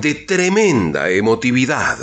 de 0.00 0.14
tremenda 0.14 1.10
emotividad. 1.10 1.98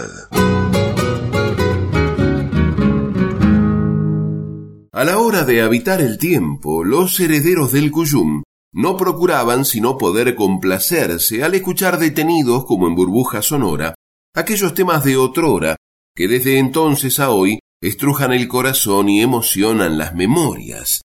A 4.91 5.03
la 5.03 5.17
hora 5.17 5.43
de 5.43 5.61
habitar 5.61 6.01
el 6.01 6.17
tiempo, 6.17 6.83
los 6.83 7.19
herederos 7.19 7.71
del 7.71 7.91
Cuyum 7.91 8.43
no 8.73 8.97
procuraban 8.97 9.63
sino 9.63 9.97
poder 9.97 10.35
complacerse 10.35 11.43
al 11.43 11.55
escuchar 11.55 11.97
detenidos 11.97 12.65
como 12.65 12.87
en 12.87 12.95
burbuja 12.95 13.41
sonora 13.41 13.95
aquellos 14.33 14.73
temas 14.73 15.03
de 15.05 15.15
otrora 15.15 15.77
que 16.13 16.27
desde 16.27 16.59
entonces 16.59 17.19
a 17.19 17.29
hoy 17.29 17.59
estrujan 17.81 18.33
el 18.33 18.47
corazón 18.47 19.09
y 19.09 19.21
emocionan 19.21 19.97
las 19.97 20.13
memorias. 20.15 21.01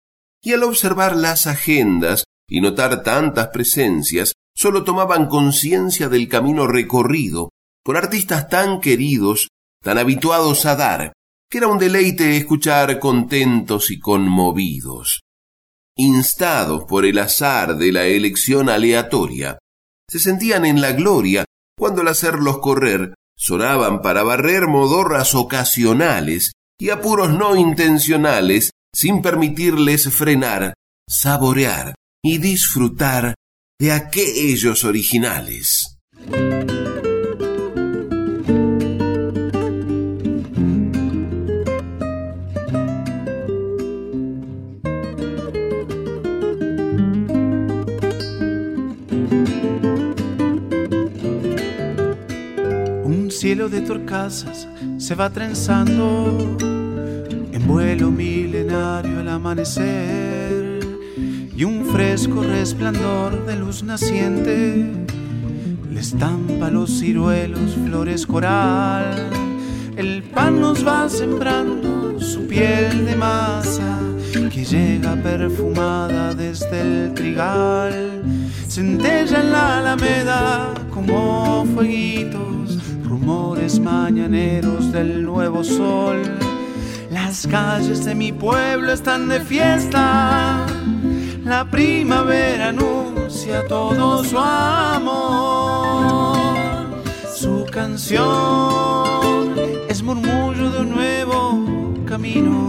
Y 0.43 0.53
al 0.53 0.63
observar 0.63 1.17
las 1.17 1.47
agendas 1.47 2.25
y 2.49 2.61
notar 2.61 3.03
tantas 3.03 3.49
presencias, 3.49 4.33
sólo 4.57 4.85
tomaban 4.85 5.27
conciencia 5.27 6.09
del 6.09 6.29
camino 6.29 6.67
recorrido 6.67 7.51
por 7.85 7.97
artistas 7.97 8.49
tan 8.49 8.81
queridos, 8.81 9.49
tan 9.83 9.99
habituados 9.99 10.67
a 10.67 10.75
dar, 10.75 11.13
que 11.49 11.59
era 11.59 11.69
un 11.69 11.79
deleite 11.79 12.37
escuchar 12.37 12.99
contentos 12.99 13.91
y 13.91 14.01
conmovidos. 14.01 15.21
Instados 15.97 16.85
por 16.85 17.05
el 17.05 17.19
azar 17.19 17.77
de 17.77 17.93
la 17.93 18.07
elección 18.07 18.69
aleatoria, 18.69 19.59
se 20.11 20.19
sentían 20.19 20.65
en 20.65 20.81
la 20.81 20.93
gloria 20.93 21.45
cuando 21.79 22.01
al 22.01 22.09
hacerlos 22.09 22.59
correr 22.59 23.15
sonaban 23.39 24.01
para 24.01 24.23
barrer 24.23 24.67
modorras 24.67 25.35
ocasionales 25.35 26.53
y 26.79 26.91
apuros 26.91 27.31
no 27.31 27.55
intencionales 27.57 28.71
sin 28.95 29.23
permitirles 29.23 30.13
frenar, 30.13 30.75
saborear 31.09 31.95
y 32.23 32.39
disfrutar 32.39 33.36
de 33.79 33.93
aquellos 33.93 34.85
originales. 34.85 35.99
Un 53.05 53.31
cielo 53.31 53.69
de 53.69 53.83
torcasas 53.83 54.67
se 54.97 55.15
va 55.15 55.29
trenzando 55.29 56.57
en 57.53 57.67
vuelo 57.67 58.11
milenario 58.11 59.21
al 59.21 59.29
amanecer 59.29 60.66
y 61.57 61.65
un 61.65 61.87
fresco 61.87 62.43
resplandor 62.43 63.47
de 63.47 63.57
luz 63.57 63.83
naciente 63.83 64.93
le 65.91 66.01
estampa 66.01 66.71
los 66.71 67.01
ciruelos, 67.01 67.75
flores 67.87 68.27
coral. 68.27 69.31
El 69.97 70.23
pan 70.23 70.61
nos 70.61 70.87
va 70.87 71.09
sembrando 71.09 72.21
su 72.21 72.47
piel 72.47 73.07
de 73.07 73.17
masa 73.17 73.99
que 74.53 74.65
llega 74.67 75.17
perfumada 75.17 76.35
desde 76.35 76.83
el 76.83 77.15
trigal. 77.15 78.23
Centella 78.69 79.41
en 79.41 79.53
la 79.53 79.79
alameda 79.79 80.75
como 80.93 81.65
fueguitos, 81.75 82.79
rumores 83.03 83.81
mañaneros 83.81 84.93
del 84.93 85.25
nuevo 85.25 85.65
sol. 85.65 86.23
Las 87.11 87.47
calles 87.47 88.05
de 88.05 88.15
mi 88.15 88.33
pueblo 88.33 88.93
están 88.93 89.29
de 89.29 89.41
fiesta 89.41 90.67
la 91.47 91.65
primavera 91.65 92.69
anuncia 92.69 93.67
todo 93.69 94.23
su 94.25 94.37
amor. 94.37 96.37
Su 97.35 97.65
canción 97.71 99.55
es 99.89 100.03
murmullo 100.03 100.71
de 100.71 100.81
un 100.81 100.91
nuevo 100.91 101.95
camino. 102.05 102.69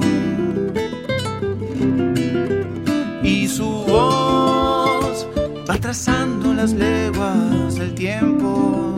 Y 3.24 3.48
su 3.48 3.68
voz 3.68 5.28
va 5.68 5.78
trazando 5.80 6.54
las 6.54 6.74
leguas 6.74 7.74
del 7.76 7.96
tiempo. 7.96 8.94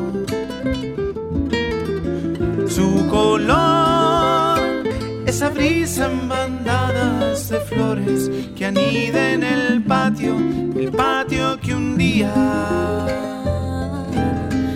Su 2.68 3.08
color, 3.10 3.99
esa 5.40 5.52
brisa 5.52 6.06
en 6.12 6.28
bandadas 6.28 7.48
de 7.48 7.62
flores 7.62 8.30
que 8.58 8.66
anida 8.66 9.32
en 9.32 9.44
el 9.44 9.82
patio, 9.82 10.36
el 10.76 10.92
patio 10.92 11.58
que 11.62 11.74
un 11.74 11.98
día 11.98 12.34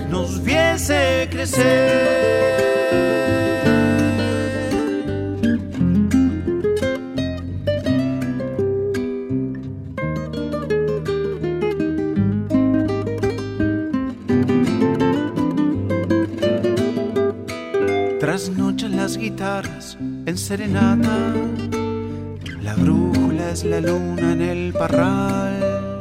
nos 0.09 0.41
viese 0.41 1.28
crecer. 1.29 2.63
Trasnochan 18.22 18.95
las 18.95 19.18
guitarras 19.18 19.97
en 20.25 20.38
serenata 20.38 21.34
la 22.61 22.75
brújula 22.75 23.51
es 23.51 23.63
la 23.66 23.81
luna 23.81 24.31
en 24.31 24.41
el 24.41 24.73
parral 24.73 26.00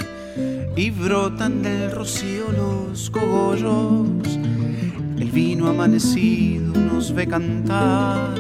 y 0.77 0.91
brotan 0.91 1.63
del 1.63 1.91
rocío 1.91 2.45
los 2.57 3.11
cogollos. 3.11 4.39
El 5.19 5.31
vino 5.31 5.69
amanecido 5.69 6.73
nos 6.75 7.13
ve 7.15 7.27
cantar. 7.27 8.35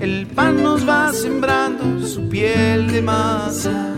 El 0.00 0.26
pan 0.26 0.62
nos 0.62 0.88
va 0.88 1.12
sembrando 1.12 2.06
su 2.06 2.28
piel 2.28 2.90
de 2.90 3.00
masa 3.00 3.94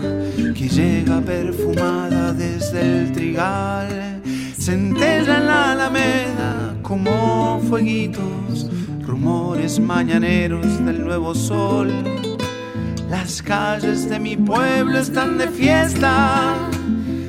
que 0.55 0.69
llega 0.69 1.19
perfumada 1.21 2.33
desde 2.33 3.01
el 3.01 3.11
trigal. 3.11 4.21
Centella 4.57 5.37
en 5.37 5.45
la 5.47 5.71
alameda 5.71 6.75
como 6.81 7.59
fueguitos, 7.67 8.69
rumores 9.07 9.79
mañaneros 9.79 10.85
del 10.85 11.03
nuevo 11.03 11.33
sol 11.33 11.91
las 13.09 13.41
calles 13.41 14.09
de 14.09 14.19
mi 14.19 14.35
pueblo 14.35 14.99
están 14.99 15.37
de 15.37 15.47
fiesta. 15.47 16.55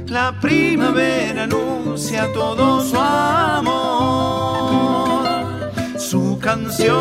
La 0.06 0.34
primavera 0.41 1.44
anuncia 1.44 2.33
todo 2.33 2.83
su 2.83 2.97
amor. 2.99 3.78
Su 5.97 6.37
canción 6.41 6.97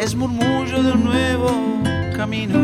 es 0.00 0.16
murmullo 0.16 0.82
de 0.82 0.92
un 0.92 1.04
nuevo 1.04 1.48
camino. 2.16 2.58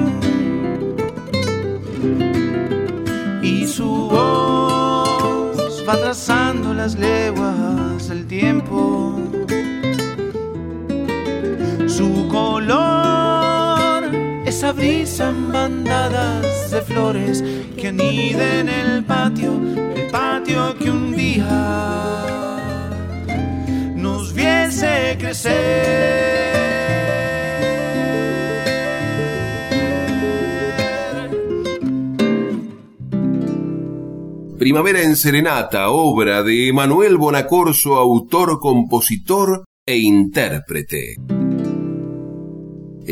Y 3.42 3.64
su 3.66 4.08
voz 4.08 5.84
va 5.88 5.96
trazando 5.98 6.74
las 6.74 6.96
leguas 6.96 8.08
del 8.08 8.26
tiempo. 8.26 9.47
Su 11.98 12.28
color 12.28 14.04
esa 14.46 14.70
brisa 14.70 15.30
en 15.30 15.50
bandadas 15.50 16.70
de 16.70 16.80
flores 16.82 17.42
que 17.76 17.88
anida 17.88 18.60
en 18.60 18.68
el 18.68 19.04
patio, 19.04 19.60
el 19.96 20.08
patio 20.08 20.76
que 20.78 20.92
un 20.92 21.10
día 21.16 21.48
nos 23.96 24.32
viese 24.32 25.16
crecer. 25.18 25.56
Primavera 34.56 35.02
en 35.02 35.16
Serenata, 35.16 35.90
obra 35.90 36.44
de 36.44 36.72
Manuel 36.72 37.16
Bonacorso, 37.16 37.96
autor, 37.96 38.60
compositor 38.60 39.64
e 39.84 39.98
intérprete 39.98 41.16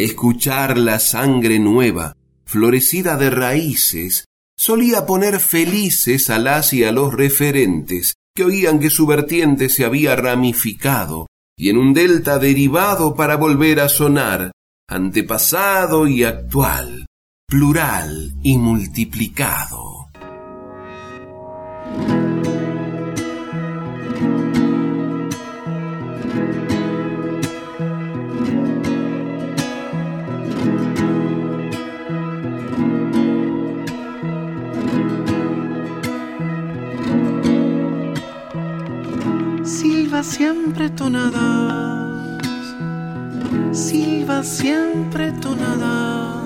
escuchar 0.04 0.76
la 0.76 0.98
sangre 0.98 1.58
nueva, 1.58 2.14
florecida 2.44 3.16
de 3.16 3.30
raíces, 3.30 4.26
solía 4.56 5.06
poner 5.06 5.40
felices 5.40 6.28
a 6.30 6.38
las 6.38 6.72
y 6.72 6.84
a 6.84 6.92
los 6.92 7.14
referentes 7.14 8.14
que 8.34 8.44
oían 8.44 8.78
que 8.78 8.90
su 8.90 9.06
vertiente 9.06 9.70
se 9.70 9.84
había 9.84 10.14
ramificado 10.14 11.26
y 11.58 11.70
en 11.70 11.78
un 11.78 11.94
delta 11.94 12.38
derivado 12.38 13.14
para 13.14 13.36
volver 13.36 13.80
a 13.80 13.88
sonar, 13.88 14.52
antepasado 14.88 16.06
y 16.06 16.24
actual, 16.24 17.06
plural 17.48 18.34
y 18.42 18.58
multiplicado. 18.58 20.10
Siempre 40.22 40.88
tonadas, 40.90 42.38
silba 43.72 44.42
siempre 44.42 45.32
tonadas, 45.32 46.44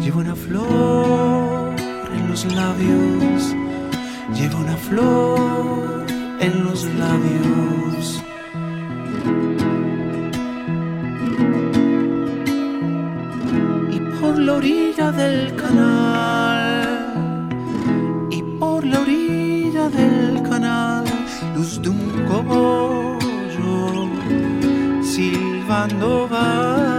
lleva 0.00 0.20
una 0.20 0.34
flor 0.34 1.74
en 2.16 2.28
los 2.28 2.44
labios, 2.54 3.54
lleva 4.34 4.56
una 4.58 4.76
flor 4.76 6.06
en 6.40 6.64
los 6.64 6.84
labios. 6.94 8.22
Y 13.90 14.00
por 14.20 14.38
la 14.38 14.54
orilla 14.54 15.12
del 15.12 15.54
canal, 15.56 16.03
un 22.24 22.28
cobo 22.28 23.18
silbando 25.02 26.26
va. 26.28 26.93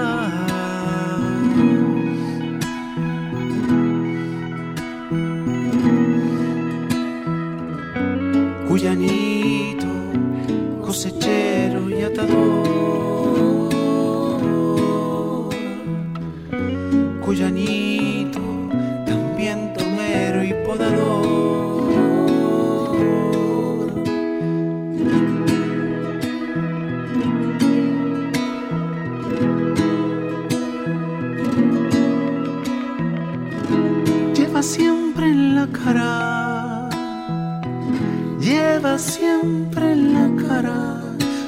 Siempre 38.98 39.92
en 39.92 40.14
la 40.14 40.44
cara 40.48 41.02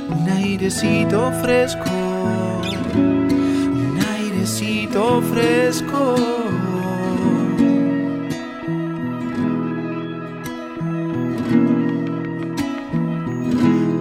un 0.09 0.29
airecito 0.29 1.31
fresco, 1.41 1.89
un 2.95 3.99
airecito 4.15 5.21
fresco. 5.21 6.15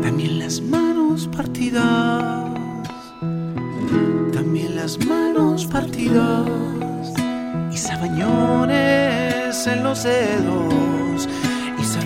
También 0.03 0.39
las 0.41 0.61
manos 0.61 1.29
partidas, 1.29 2.45
también 4.33 4.77
las 4.77 4.99
manos 5.07 5.67
partidas 5.67 6.49
y 7.73 7.77
sabañones 7.77 9.67
en 9.67 9.83
los 9.85 10.03
dedos 10.03 10.66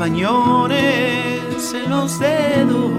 y 0.00 0.02
sabañones 0.02 1.74
en 1.74 1.90
los 1.90 2.18
dedos. 2.18 2.90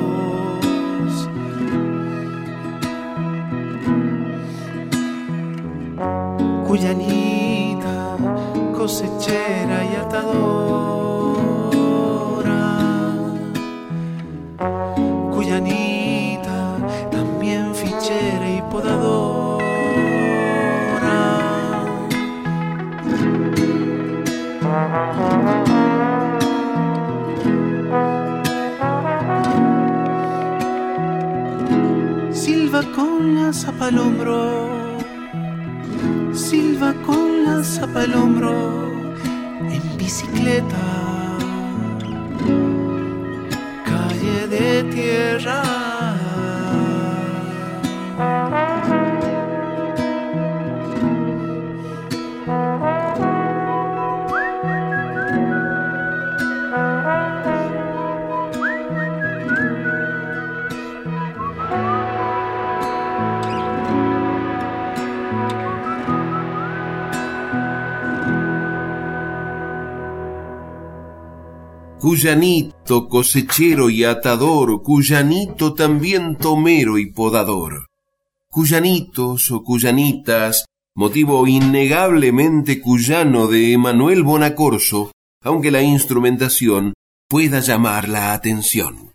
Cuyanita, 6.67 8.17
cosechera 8.77 9.83
y 9.83 9.95
atadora. 9.95 11.10
La 33.35 33.53
zapa 33.53 33.87
hombro, 33.87 34.97
silva 36.33 36.93
con 37.05 37.43
la 37.45 37.63
zapa 37.63 38.01
al 38.01 38.13
hombro, 38.13 38.53
en 39.75 39.97
bicicleta, 39.97 40.85
calle 43.85 44.47
de 44.47 44.83
tierra. 44.95 45.70
Cuyanito, 72.01 73.07
cosechero 73.07 73.91
y 73.91 74.05
atador, 74.05 74.81
Cuyanito 74.81 75.75
también 75.75 76.35
tomero 76.35 76.97
y 76.97 77.11
podador. 77.11 77.89
Cuyanitos 78.49 79.51
o 79.51 79.61
cuyanitas, 79.61 80.65
motivo 80.95 81.45
innegablemente 81.45 82.81
cuyano 82.81 83.45
de 83.45 83.73
Emanuel 83.73 84.23
Bonacorso, 84.23 85.11
aunque 85.43 85.69
la 85.69 85.83
instrumentación 85.83 86.95
pueda 87.29 87.59
llamar 87.59 88.09
la 88.09 88.33
atención. 88.33 89.10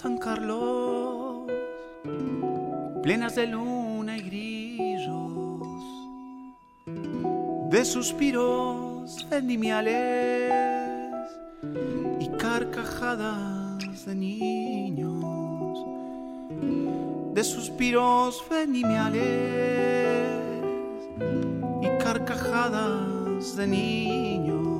San 0.00 0.16
Carlos, 0.16 1.50
plenas 3.02 3.34
de 3.34 3.48
luna 3.48 4.16
y 4.16 4.20
grillos, 4.20 5.82
de 7.68 7.84
suspiros 7.84 9.26
vendimiales 9.28 10.52
y 12.20 12.28
carcajadas 12.38 14.06
de 14.06 14.14
niños, 14.14 15.84
de 17.34 17.42
suspiros 17.42 18.44
vendimiales 18.48 19.26
y 21.82 21.88
carcajadas 22.04 23.56
de 23.56 23.66
niños 23.66 24.78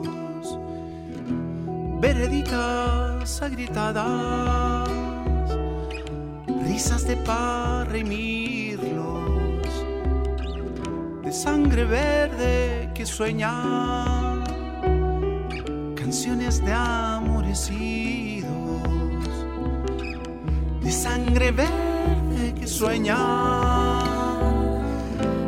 vereditas 2.01 3.43
agrietadas, 3.43 4.88
de 6.79 7.17
parra 7.17 7.99
de 11.25 11.33
sangre 11.33 11.85
verde 11.85 12.89
que 12.95 13.05
sueñan, 13.05 14.45
canciones 15.97 16.65
de 16.65 16.73
amorecidos, 16.73 18.47
de 20.81 20.93
sangre 20.93 21.51
verde 21.51 22.55
que 22.61 22.69
sueñan, 22.69 23.17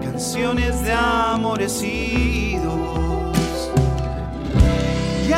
canciones 0.02 0.82
de 0.82 0.92
amorecidos. 0.92 2.10
Y 5.28 5.32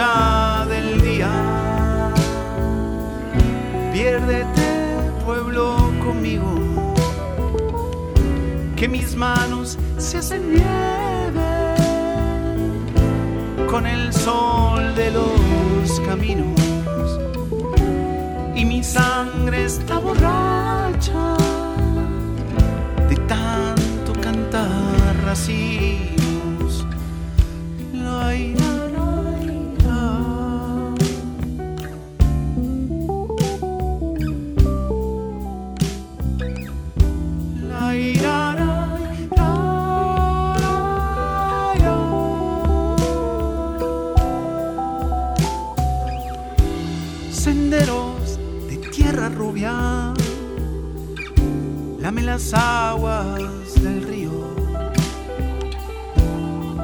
del 0.00 1.02
día. 1.02 1.30
Piérdete, 3.92 4.68
pueblo, 5.26 5.76
conmigo, 6.02 6.94
que 8.76 8.88
mis 8.88 9.14
manos 9.14 9.76
se 9.98 10.18
hacen 10.18 10.54
nieve 10.54 11.74
con 13.70 13.86
el 13.86 14.10
sol 14.14 14.94
de 14.94 15.10
los 15.10 16.00
caminos 16.06 16.58
y 18.54 18.64
mi 18.64 18.82
sangre 18.82 19.66
está 19.66 19.98
borracha 19.98 21.36
de 23.06 23.16
tanto 23.28 24.12
cantar 24.18 25.14
racimos. 25.26 26.86
Laila. 27.92 28.69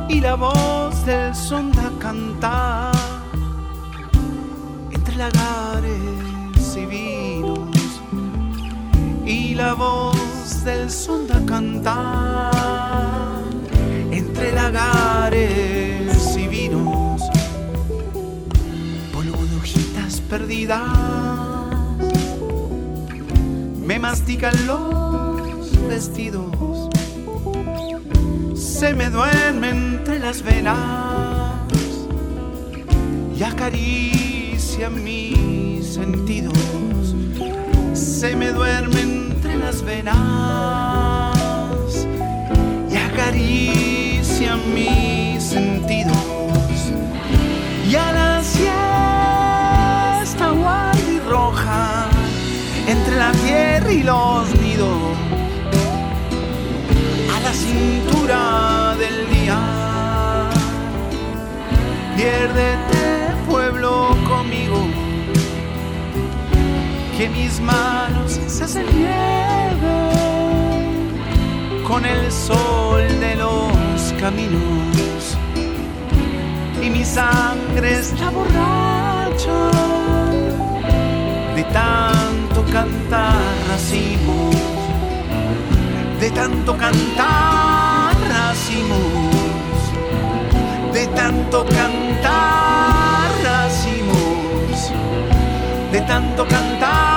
Y 0.09 0.21
la 0.21 0.35
voz 0.35 1.05
del 1.05 1.35
sonda 1.35 1.91
cantar. 1.99 2.95
Entre 4.93 5.17
lagares 5.17 6.77
y 6.77 6.87
vinos 6.87 8.01
y 9.25 9.55
la 9.55 9.75
voz 9.75 10.65
del 10.65 10.91
sonda 10.91 11.45
cantar. 11.47 13.43
Entre 14.11 14.53
lagares 14.53 16.37
y 16.37 16.49
vinos 16.49 17.23
polvo 19.13 19.45
de 19.47 19.57
hojitas 19.57 20.21
perdidas 20.21 20.83
me 23.87 23.99
mastican 23.99 24.55
los 24.67 25.89
vestidos, 25.89 26.56
se 28.79 28.93
me 28.93 29.09
duerme 29.09 29.71
entre 29.71 30.19
las 30.19 30.43
venas 30.43 30.77
y 33.35 33.43
acaricia 33.43 34.91
mis 34.91 35.95
sentidos, 35.95 36.53
se 37.95 38.37
me 38.37 38.53
duerme 38.53 39.01
entre 39.01 39.57
las 39.57 39.83
venas 39.83 40.15
y 42.91 42.97
acaricia 42.97 44.57
mis 44.75 45.43
sentidos. 45.43 46.13
Y 47.91 47.95
a 47.95 48.13
la 48.13 48.43
siesta 48.43 50.51
guarda 50.51 51.11
y 51.11 51.19
roja 51.31 52.09
entre 52.87 53.17
la 53.17 53.33
tierra 53.33 53.91
y 53.91 54.03
los 54.03 54.55
nidos, 54.61 55.16
del 58.27 59.31
día. 59.31 59.57
Piérdete, 62.17 63.37
pueblo, 63.49 64.17
conmigo, 64.29 64.85
que 67.17 67.29
mis 67.29 67.61
manos 67.61 68.41
se 68.49 68.65
hacen 68.65 68.87
con 71.87 72.05
el 72.05 72.33
sol 72.33 73.07
de 73.21 73.37
los 73.37 74.13
caminos 74.21 75.37
y 76.83 76.91
mi 76.91 77.05
sangre 77.05 78.01
está 78.01 78.31
borracha 78.31 79.71
de 81.55 81.63
tan 81.73 82.47
cantar 82.73 83.37
racimos, 83.69 84.57
de 86.21 86.31
tanto 86.31 86.77
cantar 86.77 87.76
de 90.93 91.07
tanto 91.09 91.65
cantar 91.67 93.31
racimos, 93.43 94.93
de 95.93 96.01
tanto 96.01 96.47
cantar. 96.49 97.17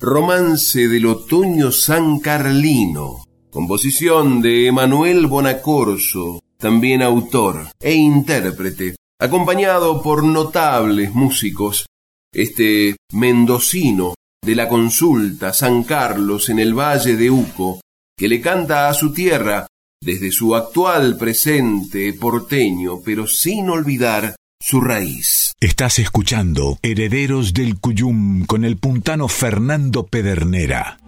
Romance 0.00 0.88
del 0.88 1.06
Otoño 1.06 1.72
San 1.72 2.20
Carlino, 2.20 3.27
composición 3.50 4.42
de 4.42 4.66
Emanuel 4.66 5.26
Bonacorso, 5.26 6.40
también 6.58 7.02
autor 7.02 7.68
e 7.80 7.94
intérprete, 7.94 8.96
acompañado 9.20 10.02
por 10.02 10.24
notables 10.24 11.14
músicos. 11.14 11.86
Este 12.32 12.96
mendocino 13.12 14.14
de 14.44 14.54
la 14.54 14.68
consulta 14.68 15.52
San 15.52 15.82
Carlos 15.84 16.48
en 16.48 16.58
el 16.58 16.74
Valle 16.74 17.16
de 17.16 17.30
Uco, 17.30 17.80
que 18.16 18.28
le 18.28 18.40
canta 18.40 18.88
a 18.88 18.94
su 18.94 19.12
tierra 19.12 19.66
desde 20.00 20.30
su 20.30 20.54
actual 20.54 21.16
presente 21.16 22.12
porteño, 22.12 23.00
pero 23.04 23.26
sin 23.26 23.68
olvidar 23.70 24.36
su 24.60 24.80
raíz. 24.80 25.52
Estás 25.60 25.98
escuchando 25.98 26.78
Herederos 26.82 27.54
del 27.54 27.78
Cuyum 27.78 28.44
con 28.44 28.64
el 28.64 28.76
puntano 28.76 29.28
Fernando 29.28 30.06
Pedernera. 30.06 30.98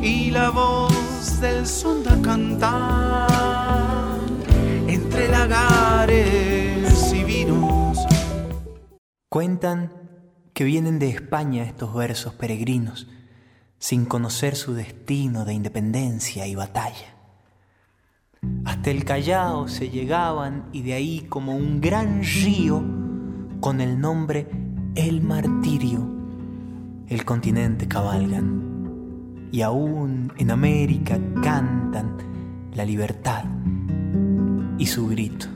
Y 0.00 0.30
la 0.30 0.50
voz 0.50 0.87
del 1.40 1.66
sonda 1.66 2.20
cantar 2.20 3.28
entre 4.88 5.28
lagares 5.28 7.12
y 7.12 7.22
vinos. 7.22 7.98
Cuentan 9.28 9.92
que 10.52 10.64
vienen 10.64 10.98
de 10.98 11.10
España 11.10 11.62
estos 11.62 11.94
versos 11.94 12.34
peregrinos, 12.34 13.06
sin 13.78 14.04
conocer 14.04 14.56
su 14.56 14.74
destino 14.74 15.44
de 15.44 15.54
independencia 15.54 16.46
y 16.48 16.56
batalla. 16.56 17.14
Hasta 18.64 18.90
el 18.90 19.04
Callao 19.04 19.68
se 19.68 19.90
llegaban 19.90 20.68
y 20.72 20.82
de 20.82 20.94
ahí 20.94 21.26
como 21.28 21.54
un 21.54 21.80
gran 21.80 22.22
río 22.22 22.82
con 23.60 23.80
el 23.80 24.00
nombre 24.00 24.48
El 24.96 25.20
Martirio, 25.22 26.04
el 27.08 27.24
continente 27.24 27.86
cabalgan 27.86 28.67
y 29.50 29.62
aún 29.62 30.32
en 30.36 30.50
América 30.50 31.18
cantan 31.42 32.16
la 32.74 32.84
libertad 32.84 33.44
y 34.78 34.86
su 34.86 35.08
grito. 35.08 35.46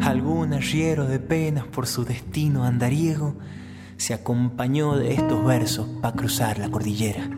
Algún 0.00 0.52
arriero 0.52 1.06
de 1.06 1.18
penas 1.18 1.66
por 1.66 1.86
su 1.86 2.04
destino 2.04 2.64
andariego 2.64 3.34
se 3.96 4.14
acompañó 4.14 4.96
de 4.96 5.14
estos 5.14 5.44
versos 5.44 5.88
para 6.00 6.16
cruzar 6.16 6.58
la 6.58 6.70
cordillera. 6.70 7.28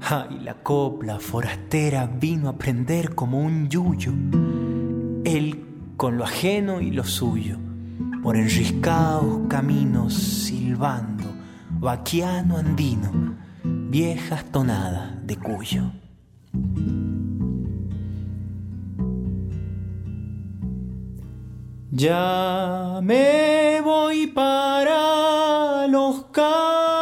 Ay, 0.00 0.40
la 0.42 0.54
copla 0.62 1.18
forastera 1.18 2.06
vino 2.06 2.48
a 2.48 2.56
prender 2.56 3.14
como 3.14 3.40
un 3.40 3.68
yuyo 3.68 4.12
el 5.24 5.64
con 5.96 6.16
lo 6.16 6.24
ajeno 6.24 6.80
y 6.80 6.92
lo 6.92 7.04
suyo, 7.04 7.58
por 8.22 8.36
enriscados 8.36 9.48
caminos 9.48 10.14
silbando, 10.14 11.24
vaquiano 11.80 12.56
andino, 12.56 13.36
viejas 13.62 14.44
tonadas 14.50 15.26
de 15.26 15.36
cuyo. 15.36 15.92
Ya 21.90 23.00
me 23.02 23.80
voy 23.82 24.26
para 24.28 25.86
los 25.88 26.24
campos 26.26 26.97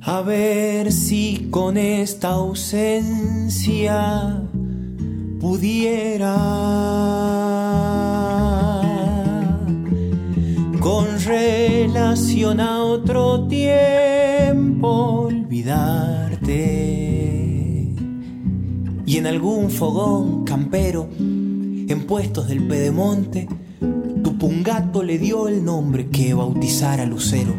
A 0.00 0.22
ver 0.22 0.90
si 0.90 1.46
con 1.48 1.76
esta 1.76 2.30
ausencia 2.30 3.22
pudiera 5.38 6.34
con 10.80 11.06
relación 11.24 12.58
a 12.60 12.82
otro 12.82 13.46
tiempo 13.46 14.88
olvidarte. 15.28 16.46
Y 19.06 19.18
en 19.18 19.26
algún 19.28 19.70
fogón 19.70 20.44
campero 20.44 21.08
en 21.16 22.06
puestos 22.08 22.48
del 22.48 22.66
pedemonte 22.66 23.46
tu 24.46 24.52
pungato 24.52 25.02
le 25.02 25.18
dio 25.18 25.48
el 25.48 25.64
nombre 25.64 26.06
que 26.08 26.32
bautizara 26.32 27.04
Lucero 27.04 27.52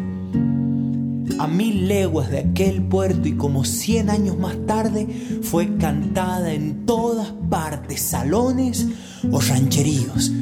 a 1.38 1.46
mil 1.46 1.86
leguas 1.86 2.30
de 2.30 2.38
aquel 2.38 2.82
puerto 2.82 3.28
y 3.28 3.32
como 3.36 3.64
cien 3.64 4.08
años 4.08 4.38
más 4.38 4.56
tarde 4.66 5.06
fue 5.42 5.76
cantada 5.76 6.50
en 6.52 6.86
todas 6.86 7.28
partes, 7.50 8.00
salones 8.00 8.86
o 9.30 9.38
rancheríos, 9.38 10.32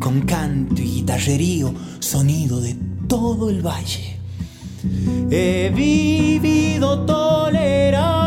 con 0.00 0.22
canto 0.22 0.82
y 0.82 0.86
guitarrerío, 0.86 1.72
sonido 2.00 2.60
de 2.60 2.76
todo 3.06 3.48
el 3.48 3.64
valle. 3.64 4.18
He 5.30 5.70
vivido 5.74 7.06
tolerando 7.06 8.21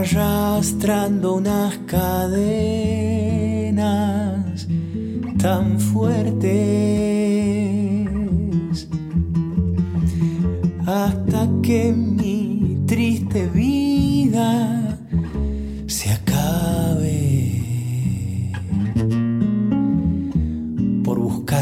Arrastrando 0.00 1.34
unas 1.34 1.76
cadenas 1.86 2.16
tan 5.38 5.78
fuertes. 5.78 6.48
Hasta 10.86 11.48
que 11.62 11.92
mi 11.92 12.82
triste 12.86 13.46
vida 13.48 14.98
se 15.86 16.10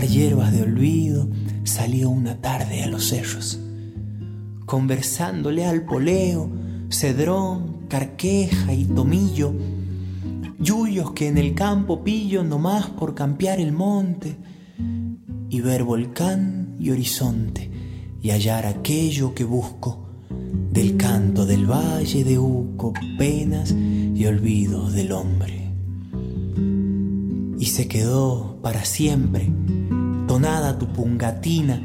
hierbas 0.09 0.53
de 0.53 0.63
olvido, 0.63 1.29
salió 1.65 2.11
una 2.11 2.41
tarde 2.41 2.83
a 2.83 2.89
los 2.89 3.09
cerros, 3.09 3.61
conversándole 4.67 5.65
al 5.65 5.85
poleo, 5.85 6.51
cedrón, 6.91 7.78
carqueja 7.89 8.73
y 8.73 8.85
tomillo, 8.85 9.53
yuyos 10.59 11.13
que 11.13 11.29
en 11.29 11.39
el 11.39 11.55
campo 11.55 12.05
pillo 12.05 12.45
nomás 12.45 12.87
por 12.87 13.15
campear 13.15 13.61
el 13.61 13.73
monte, 13.73 14.37
y 15.51 15.61
ver 15.61 15.83
volcán 15.83 16.77
y 16.79 16.91
horizonte, 16.91 17.71
y 18.21 18.31
hallar 18.31 18.67
aquello 18.67 19.35
que 19.35 19.45
busco, 19.45 20.07
del 20.71 20.97
canto 20.97 21.47
del 21.47 21.67
valle 21.67 22.25
de 22.25 22.39
Uco, 22.39 22.93
penas 23.19 23.73
y 23.73 24.25
olvidos 24.27 24.93
del 24.93 25.13
hombre. 25.13 25.73
Y 27.59 27.67
se 27.67 27.89
quedó 27.89 28.59
para 28.63 28.85
siempre 28.85 29.51
tonada 30.29 30.79
tu 30.79 30.87
pungatina, 30.89 31.83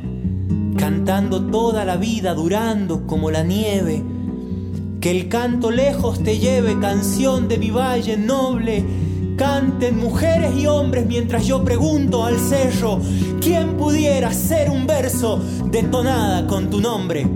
cantando 0.78 1.46
toda 1.48 1.86
la 1.86 1.98
vida, 1.98 2.34
durando 2.34 3.08
como 3.08 3.32
la 3.32 3.44
nieve. 3.44 4.04
Que 5.04 5.12
el 5.12 5.28
canto 5.28 5.70
lejos 5.70 6.24
te 6.24 6.40
lleve, 6.40 6.80
canción 6.80 7.50
de 7.50 7.58
mi 7.58 7.72
valle 7.72 8.16
noble. 8.16 8.86
Canten 9.36 10.00
mujeres 10.00 10.56
y 10.56 10.66
hombres 10.66 11.06
mientras 11.06 11.46
yo 11.46 11.62
pregunto 11.62 12.24
al 12.24 12.40
cerro, 12.40 13.02
¿quién 13.42 13.76
pudiera 13.76 14.32
ser 14.32 14.70
un 14.70 14.88
verso 14.88 15.42
de 15.66 15.84
tonada 15.84 16.48
con 16.48 16.70
tu 16.70 16.80
nombre? 16.80 17.28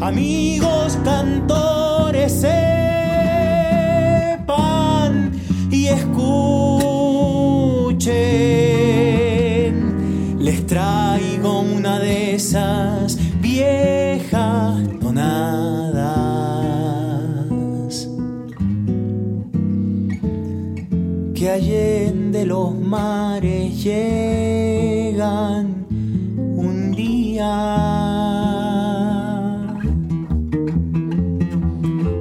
Amigos 0.00 0.96
cantores, 1.04 2.32
sepan 2.32 2.52
y 5.70 5.88
escuchen 5.88 6.24
les 10.38 10.66
traigo 10.66 11.60
una 11.60 11.98
de 11.98 12.36
esas 12.36 13.18
viejas 13.42 14.80
tonadas 15.02 15.83
que 21.44 21.50
allende 21.50 22.46
los 22.46 22.74
mares 22.74 23.84
llegan 23.84 25.84
un 26.56 26.90
día 26.92 27.50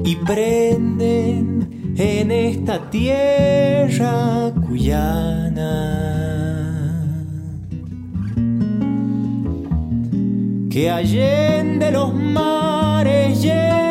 y 0.04 0.16
prenden 0.18 1.96
en 1.96 2.32
esta 2.32 2.90
tierra 2.90 4.52
cuyana. 4.68 5.72
que 10.70 10.92
allende 10.92 11.92
los 11.92 12.14
mares 12.14 13.42
llegan 13.42 13.83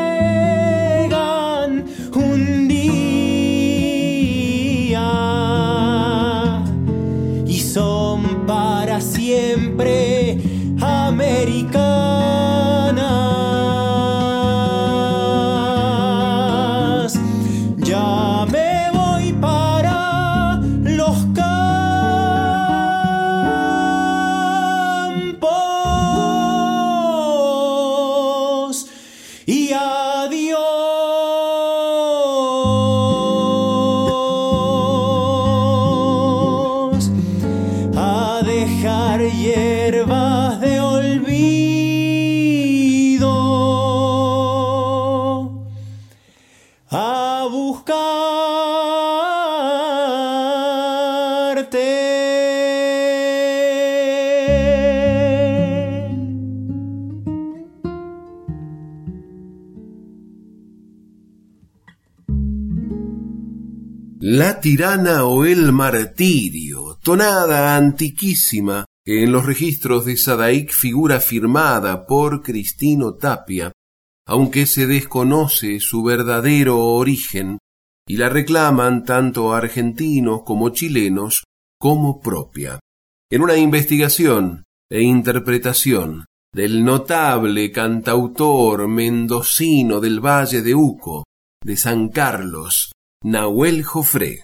La 64.43 64.59
tirana 64.59 65.25
o 65.25 65.45
el 65.45 65.71
martirio, 65.71 66.99
tonada 67.01 67.77
antiquísima 67.77 68.85
que 69.05 69.23
en 69.23 69.31
los 69.31 69.47
registros 69.47 70.05
de 70.05 70.17
Sadaic 70.17 70.73
figura 70.73 71.21
firmada 71.21 72.05
por 72.07 72.43
Cristino 72.43 73.15
Tapia, 73.15 73.71
aunque 74.27 74.67
se 74.67 74.89
desconoce 74.89 75.79
su 75.79 76.03
verdadero 76.03 76.77
origen, 76.77 77.59
y 78.05 78.17
la 78.17 78.31
reclaman 78.31 79.05
tanto 79.05 79.55
argentinos 79.55 80.43
como 80.45 80.71
chilenos 80.71 81.45
como 81.79 82.21
propia. 82.21 82.81
En 83.31 83.43
una 83.43 83.57
investigación 83.57 84.65
e 84.91 85.03
interpretación 85.03 86.25
del 86.53 86.83
notable 86.83 87.71
cantautor 87.71 88.89
mendocino 88.89 90.01
del 90.01 90.19
Valle 90.19 90.63
de 90.63 90.75
Uco, 90.75 91.23
de 91.65 91.77
San 91.77 92.09
Carlos, 92.09 92.91
Nahuel 93.25 93.85
Jofré. 93.85 94.43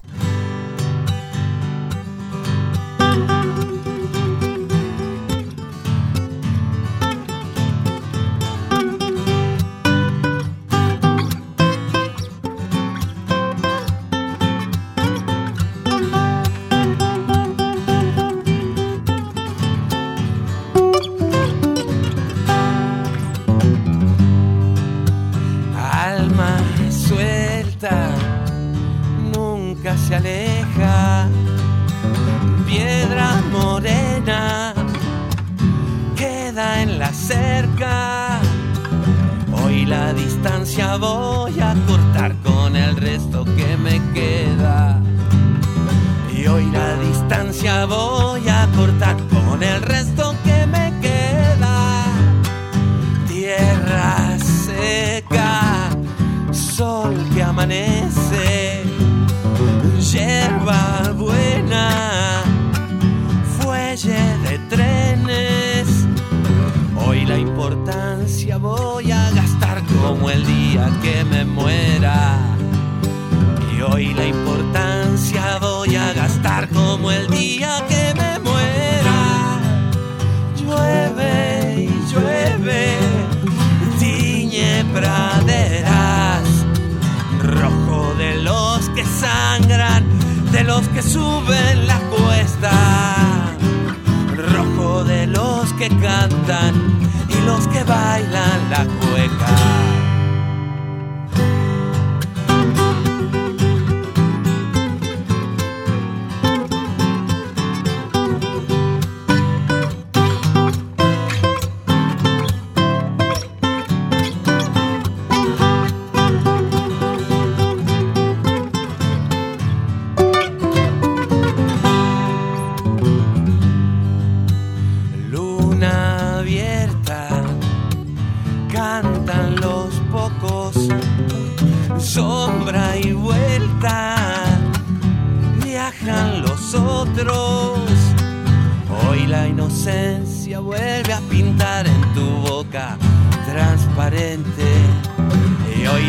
Hoy 39.62 39.86
la 39.86 40.12
distancia 40.12 40.96
voy 40.96 41.60
a 41.60 41.76
cortar 41.86 42.34
con 42.42 42.74
el 42.74 42.96
resto 42.96 43.44
que 43.44 43.76
me 43.76 44.00
queda. 44.12 45.00
Y 46.36 46.48
hoy 46.48 46.66
la 46.72 46.96
distancia 46.96 47.86
voy 47.86 48.37
que 71.02 71.24
me 71.24 71.44
muera. 71.44 72.38
Y 73.74 73.80
hoy 73.82 74.14
la 74.14 74.26
importancia 74.26 75.58
voy 75.60 75.96
a 75.96 76.12
gastar 76.12 76.68
como 76.68 77.10
el 77.10 77.28
día 77.28 77.84
que 77.88 78.14
me 78.14 78.38
muera. 78.40 79.60
Llueve 80.56 81.84
y 81.84 82.12
llueve, 82.12 82.96
tiñe 83.98 84.84
praderas, 84.92 86.44
rojo 87.42 88.14
de 88.18 88.42
los 88.42 88.88
que 88.90 89.04
sangran, 89.04 90.04
de 90.52 90.64
los 90.64 90.86
que 90.88 91.02
suben 91.02 91.86
la 91.86 91.98
cuesta, 92.10 92.72
rojo 94.52 95.04
de 95.04 95.26
los 95.26 95.72
que 95.74 95.88
cantan 95.88 96.74
y 97.28 97.46
los 97.46 97.66
que 97.68 97.84
bailan 97.84 98.70
la 98.70 98.84
cueca. 98.84 99.97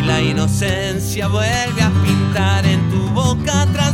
La 0.09 0.19
inocencia 0.23 1.27
vuelve 1.27 1.83
a 1.83 1.91
pintar 2.03 2.65
en 2.65 2.89
tu 2.89 3.09
boca 3.11 3.67
tras. 3.71 3.89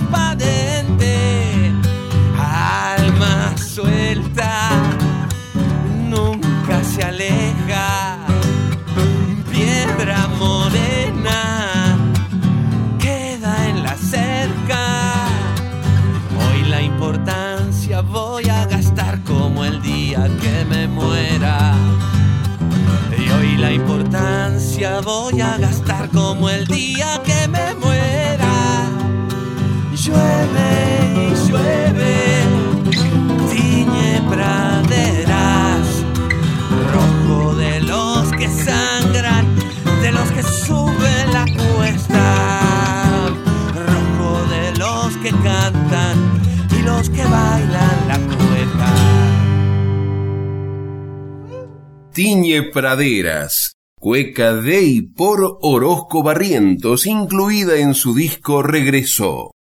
tiñe 52.15 52.63
praderas, 52.71 53.75
cueca 53.99 54.53
de 54.53 54.81
y 54.83 55.01
por 55.01 55.57
Orozco 55.61 56.23
Barrientos, 56.23 57.05
incluida 57.07 57.75
en 57.75 57.93
su 57.93 58.15
disco 58.15 58.63
Regresó. 58.63 59.51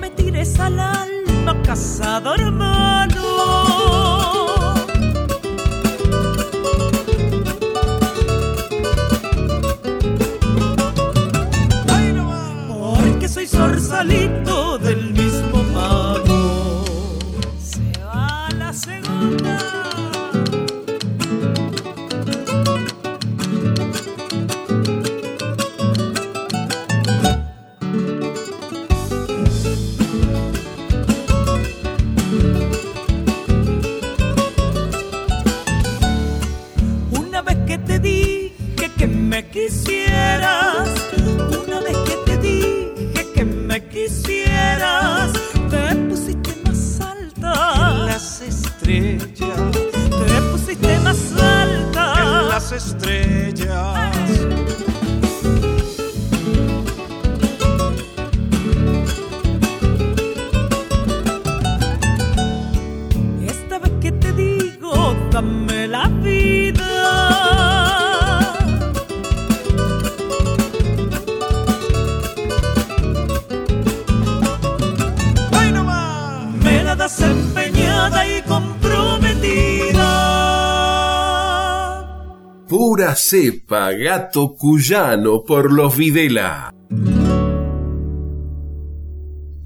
me 0.00 0.10
tires 0.10 0.58
al 0.60 0.78
alma, 0.78 1.62
casado 1.62 2.34
hermano. 2.34 3.93
Cepa, 83.14 83.92
gato 83.92 84.54
cuyano 84.54 85.42
por 85.44 85.72
los 85.72 85.96
Videla. 85.96 86.74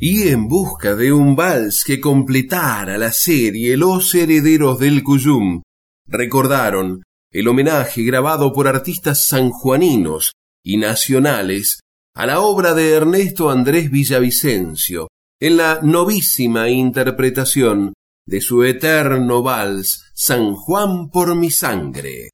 Y 0.01 0.29
en 0.29 0.49
busca 0.49 0.95
de 0.95 1.13
un 1.13 1.35
vals 1.35 1.83
que 1.85 2.01
completara 2.01 2.99
la 2.99 3.13
serie 3.13 3.77
Los 3.77 4.15
Herederos 4.15 4.79
del 4.79 5.03
Cuyum, 5.03 5.63
recordaron 6.07 7.03
el 7.31 7.49
homenaje 7.49 8.03
grabado 8.03 8.53
por 8.53 8.69
artistas 8.69 9.25
sanjuaninos 9.25 10.33
y 10.63 10.77
nacionales 10.77 11.81
a 12.15 12.27
la 12.27 12.41
obra 12.41 12.75
de 12.75 12.93
Ernesto 12.93 13.51
Andrés 13.51 13.91
Villavicencio, 13.91 15.09
en 15.41 15.57
la 15.57 15.81
novísima 15.83 16.69
interpretación 16.69 17.93
de 18.27 18.41
su 18.41 18.65
eterno 18.65 19.43
vals 19.43 20.11
San 20.15 20.55
Juan 20.55 21.09
por 21.11 21.35
mi 21.35 21.51
sangre. 21.51 22.31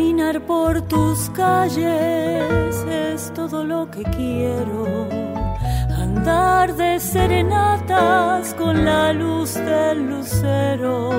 Caminar 0.00 0.40
por 0.46 0.80
tus 0.88 1.28
calles 1.28 2.74
es 2.88 3.30
todo 3.34 3.62
lo 3.62 3.90
que 3.90 4.02
quiero. 4.02 5.06
Andar 5.94 6.74
de 6.74 6.98
serenatas 6.98 8.54
con 8.54 8.82
la 8.82 9.12
luz 9.12 9.56
del 9.56 10.08
lucero. 10.08 11.10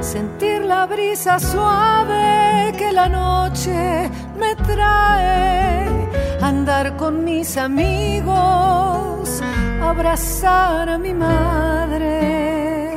Sentir 0.00 0.62
la 0.62 0.86
brisa 0.86 1.40
suave 1.40 2.72
que 2.78 2.92
la 2.92 3.08
noche 3.08 4.08
me 4.38 4.54
trae. 4.54 6.08
Andar 6.40 6.96
con 6.96 7.24
mis 7.24 7.56
amigos, 7.56 9.42
abrazar 9.82 10.88
a 10.88 10.98
mi 10.98 11.14
madre. 11.14 12.96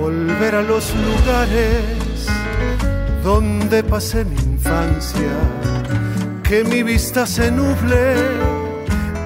Volver 0.00 0.54
a 0.54 0.62
los 0.62 0.90
lugares 0.94 2.01
donde 3.22 3.84
pasé 3.84 4.24
mi 4.24 4.36
infancia, 4.36 5.32
que 6.42 6.64
mi 6.64 6.82
vista 6.82 7.26
se 7.26 7.50
nuble 7.50 8.16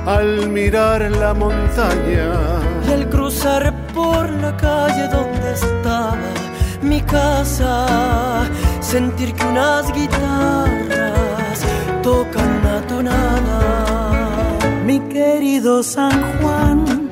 al 0.06 0.48
mirar 0.50 1.11
la 1.11 1.32
montaña. 1.32 2.30
Y 2.87 2.92
al 2.92 3.09
cruzar 3.09 3.74
por 3.94 4.30
la 4.30 4.56
calle 4.56 5.09
donde 5.09 5.52
estaba 5.52 6.16
mi 6.82 7.00
casa, 7.00 8.44
sentir 8.80 9.35
que 9.35 9.44
unas 9.44 9.92
guitarras 9.92 11.59
tocan 12.02 12.48
una 12.61 12.80
tonada. 12.82 14.59
Mi 14.85 15.00
querido 15.09 15.82
San 15.82 16.22
Juan, 16.38 17.09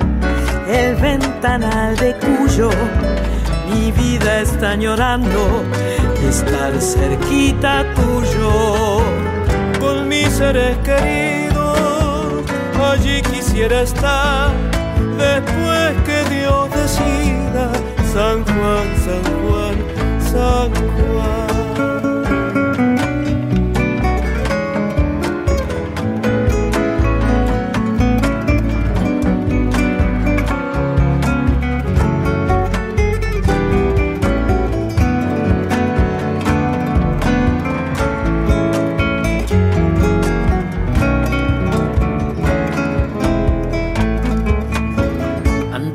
el 0.68 0.94
ventanal 0.97 1.97
de 1.97 2.14
Cuyo, 2.16 2.70
mi 3.73 3.90
vida 3.90 4.40
está 4.42 4.70
añorando 4.73 5.64
estar 6.29 6.73
cerquita 6.81 7.85
tuyo. 7.95 9.03
Con 9.81 10.09
mis 10.09 10.29
seres 10.29 10.77
queridos, 10.79 12.45
allí 12.83 13.23
quisiera 13.23 13.83
estar. 13.83 14.51
Después 15.19 15.93
que 16.07 16.35
Dios 16.35 16.71
decida, 16.71 17.71
San 18.13 18.45
Juan, 18.45 18.87
San 19.05 19.25
Juan, 19.43 19.77
San 20.33 20.71
Juan. 20.73 21.54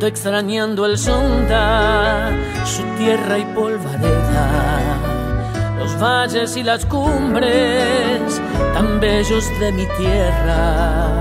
Extrañando 0.10 0.88
el 0.88 0.98
sonda, 0.98 2.32
su 2.66 2.82
tierra 2.98 3.38
y 3.38 3.46
polvareda, 3.54 4.98
los 5.78 6.00
valles 6.02 6.58
y 6.58 6.64
las 6.64 6.84
cumbres 6.88 8.42
tan 8.74 9.00
bellos 9.00 9.46
de 9.60 9.72
mi 9.72 9.86
tierra. 10.00 11.16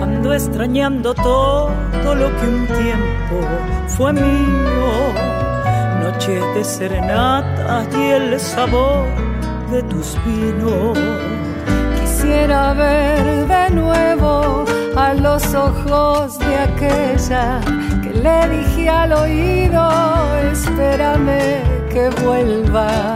Ando 0.00 0.32
extrañando 0.32 1.14
todo 1.14 2.14
lo 2.14 2.28
que 2.36 2.46
un 2.46 2.66
tiempo 2.68 3.36
fue 3.88 4.12
mío, 4.12 4.90
noche 6.04 6.40
de 6.54 6.62
serenata 6.62 7.84
y 7.92 8.02
el 8.18 8.38
sabor 8.38 9.04
de 9.72 9.82
tus 9.82 10.16
vinos. 10.24 10.96
Quisiera 12.00 12.72
ver 12.72 13.48
de 13.48 13.70
nuevo 13.70 14.64
a 14.96 15.12
los 15.14 15.42
ojos 15.54 16.38
de 16.38 16.56
aquella 16.56 17.60
le 18.14 18.48
dije 18.48 18.88
al 18.88 19.12
oído, 19.12 19.88
espérame 20.52 21.62
que 21.90 22.10
vuelva. 22.22 23.14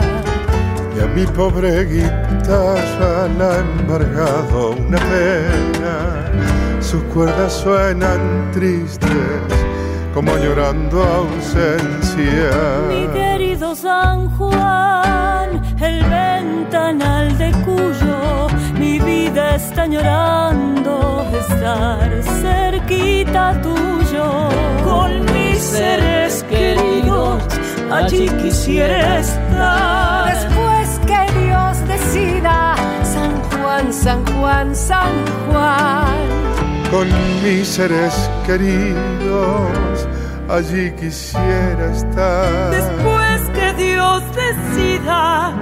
Y 0.95 0.99
a 0.99 1.07
mi 1.07 1.25
pobre 1.25 1.85
guitarra 1.85 3.27
la 3.37 3.51
ha 3.51 3.59
embargado 3.59 4.71
una 4.71 4.97
pena. 4.97 6.81
Sus 6.81 7.03
cuerdas 7.13 7.53
suenan 7.53 8.49
tristes, 8.51 9.09
como 10.13 10.35
llorando 10.37 11.03
ausencia. 11.03 12.51
Mi 12.89 13.07
querido 13.07 13.75
San 13.75 14.29
Juan, 14.37 15.61
el 15.81 16.03
ventanal 16.03 17.37
de 17.37 17.51
cuyo 17.65 18.47
mi 18.79 18.99
vida 18.99 19.55
está 19.55 19.85
llorando, 19.85 21.27
estar 21.39 22.11
cerquita 23.07 23.61
tuyo 23.61 24.49
con 24.83 25.25
mis 25.33 25.59
seres 25.59 26.43
queridos, 26.49 27.41
allí 27.91 28.27
quisiera 28.41 29.19
estar. 29.19 30.33
Después 30.33 30.99
que 31.05 31.39
Dios 31.39 31.87
decida, 31.87 32.75
San 33.03 33.33
Juan, 33.49 33.93
San 33.93 34.25
Juan, 34.25 34.75
San 34.75 35.13
Juan. 35.47 36.17
Con 36.91 37.07
mis 37.43 37.67
seres 37.67 38.13
queridos, 38.45 40.07
allí 40.49 40.91
quisiera 40.91 41.91
estar. 41.91 42.71
Después 42.71 43.41
que 43.53 43.73
Dios 43.83 44.23
decida, 44.35 45.53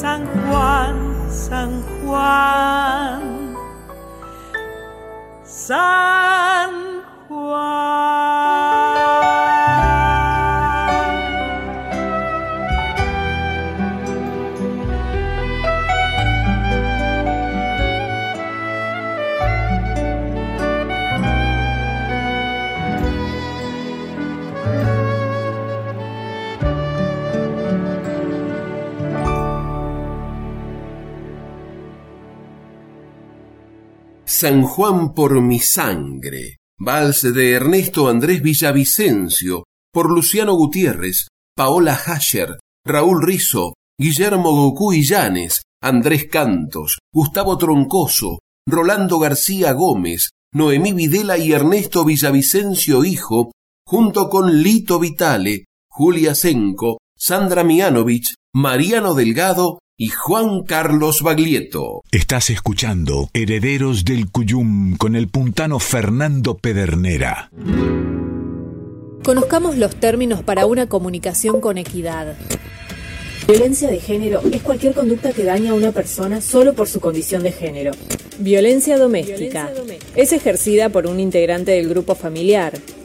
San 0.00 0.24
Juan, 0.48 0.96
San 1.30 1.82
Juan. 2.04 3.25
San 5.66 6.85
San 34.38 34.64
Juan 34.64 35.14
por 35.14 35.40
mi 35.40 35.60
sangre, 35.60 36.58
vals 36.78 37.22
de 37.22 37.52
Ernesto 37.52 38.06
Andrés 38.06 38.42
Villavicencio, 38.42 39.64
por 39.90 40.12
Luciano 40.12 40.52
Gutiérrez, 40.52 41.28
Paola 41.56 41.94
Hasher, 41.94 42.58
Raúl 42.84 43.22
Rizo, 43.22 43.72
Guillermo 43.98 44.52
Goku 44.52 44.92
Illanes, 44.92 45.62
Andrés 45.82 46.28
Cantos, 46.30 46.98
Gustavo 47.10 47.56
Troncoso, 47.56 48.40
Rolando 48.68 49.18
García 49.18 49.72
Gómez, 49.72 50.32
Noemí 50.52 50.92
Videla 50.92 51.38
y 51.38 51.52
Ernesto 51.52 52.04
Villavicencio 52.04 53.06
Hijo, 53.06 53.52
junto 53.86 54.28
con 54.28 54.62
Lito 54.62 54.98
Vitale, 54.98 55.64
Julia 55.88 56.34
Senco, 56.34 56.98
Sandra 57.16 57.64
Mianovich, 57.64 58.34
Mariano 58.54 59.14
Delgado 59.14 59.78
y 59.98 60.08
Juan 60.08 60.64
Carlos 60.64 61.22
Baglietto. 61.22 62.02
Estás 62.10 62.50
escuchando 62.50 63.30
Herederos 63.32 64.04
del 64.04 64.30
Cuyum 64.30 64.96
con 64.98 65.16
el 65.16 65.28
puntano 65.28 65.78
Fernando 65.78 66.58
Pedernera. 66.58 67.50
Conozcamos 69.24 69.78
los 69.78 69.96
términos 69.96 70.42
para 70.42 70.66
una 70.66 70.86
comunicación 70.86 71.62
con 71.62 71.78
equidad. 71.78 72.36
Violencia 73.48 73.88
de 73.88 73.98
género 73.98 74.42
es 74.52 74.60
cualquier 74.60 74.92
conducta 74.92 75.32
que 75.32 75.44
daña 75.44 75.70
a 75.70 75.74
una 75.74 75.92
persona 75.92 76.42
solo 76.42 76.74
por 76.74 76.88
su 76.88 77.00
condición 77.00 77.42
de 77.42 77.52
género. 77.52 77.92
Violencia 78.38 78.98
doméstica 78.98 79.72
es 80.14 80.32
ejercida 80.32 80.90
por 80.90 81.06
un 81.06 81.20
integrante 81.20 81.72
del 81.72 81.88
grupo 81.88 82.14
familiar, 82.14 82.74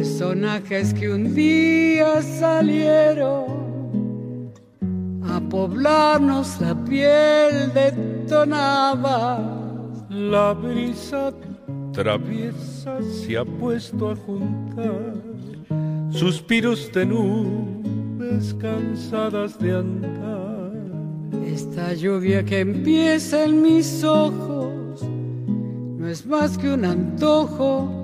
Personajes 0.00 0.94
que 0.94 1.12
un 1.12 1.34
día 1.34 2.22
salieron 2.22 3.44
a 5.22 5.38
poblarnos 5.50 6.58
la 6.58 6.74
piel 6.86 7.70
de 7.74 7.92
tonabas. 8.26 9.42
La 10.08 10.54
brisa 10.54 11.34
traviesa 11.92 12.96
se 13.02 13.36
ha 13.36 13.44
puesto 13.44 14.12
a 14.12 14.16
juntar 14.16 15.12
suspiros 16.08 16.90
de 16.94 17.04
nubes 17.04 18.54
cansadas 18.54 19.58
de 19.58 19.76
andar. 19.80 20.72
Esta 21.44 21.92
lluvia 21.92 22.42
que 22.42 22.60
empieza 22.60 23.44
en 23.44 23.60
mis 23.60 24.02
ojos 24.02 25.02
no 25.02 26.08
es 26.08 26.24
más 26.24 26.56
que 26.56 26.70
un 26.72 26.86
antojo 26.86 27.99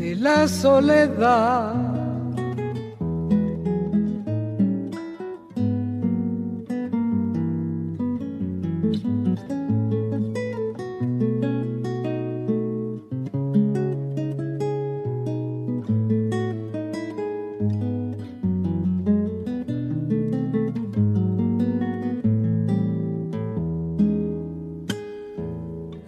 de 0.00 0.16
la 0.16 0.48
soledad. 0.48 1.74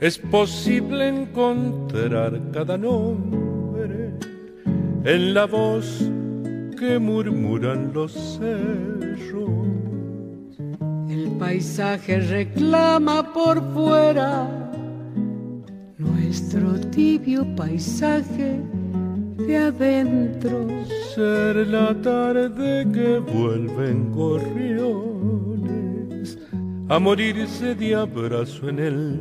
es 0.00 0.18
posible 0.18 1.06
encontrar 1.06 2.50
cada 2.52 2.76
nombre 2.76 3.51
en 5.04 5.34
la 5.34 5.46
voz 5.46 6.08
que 6.78 6.98
murmuran 6.98 7.92
los 7.92 8.12
cerros. 8.12 9.50
El 11.08 11.30
paisaje 11.38 12.20
reclama 12.20 13.32
por 13.32 13.62
fuera 13.72 14.48
nuestro 15.98 16.78
tibio 16.90 17.44
paisaje 17.56 18.60
de 19.38 19.56
adentro. 19.56 20.66
Ser 21.14 21.66
la 21.68 21.94
tarde 22.00 22.86
que 22.92 23.18
vuelven 23.18 24.12
gorriones 24.12 25.22
a 26.88 26.98
morirse 26.98 27.74
de 27.74 27.94
abrazo 27.94 28.68
en 28.68 28.78
el 28.78 29.20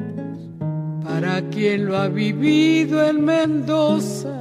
Para 1.21 1.47
quien 1.51 1.85
lo 1.85 1.97
ha 1.97 2.07
vivido 2.07 3.05
en 3.05 3.23
Mendoza, 3.23 4.39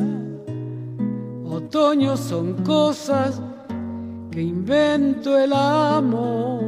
otoño 1.45 2.16
son 2.16 2.55
cosas 2.64 3.43
que 4.31 4.41
invento 4.41 5.39
el 5.39 5.53
amor. 5.53 6.62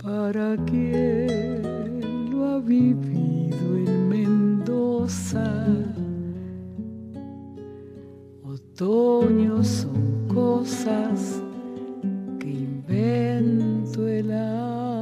Para 0.00 0.56
quien 0.66 2.30
lo 2.30 2.44
ha 2.44 2.58
vivido 2.60 3.76
en 3.76 4.08
Mendoza, 4.08 5.66
otoño 8.44 9.64
son 9.64 10.28
cosas 10.32 11.42
que 12.38 12.50
invento 12.50 14.06
el 14.06 14.30
amor. 14.30 14.95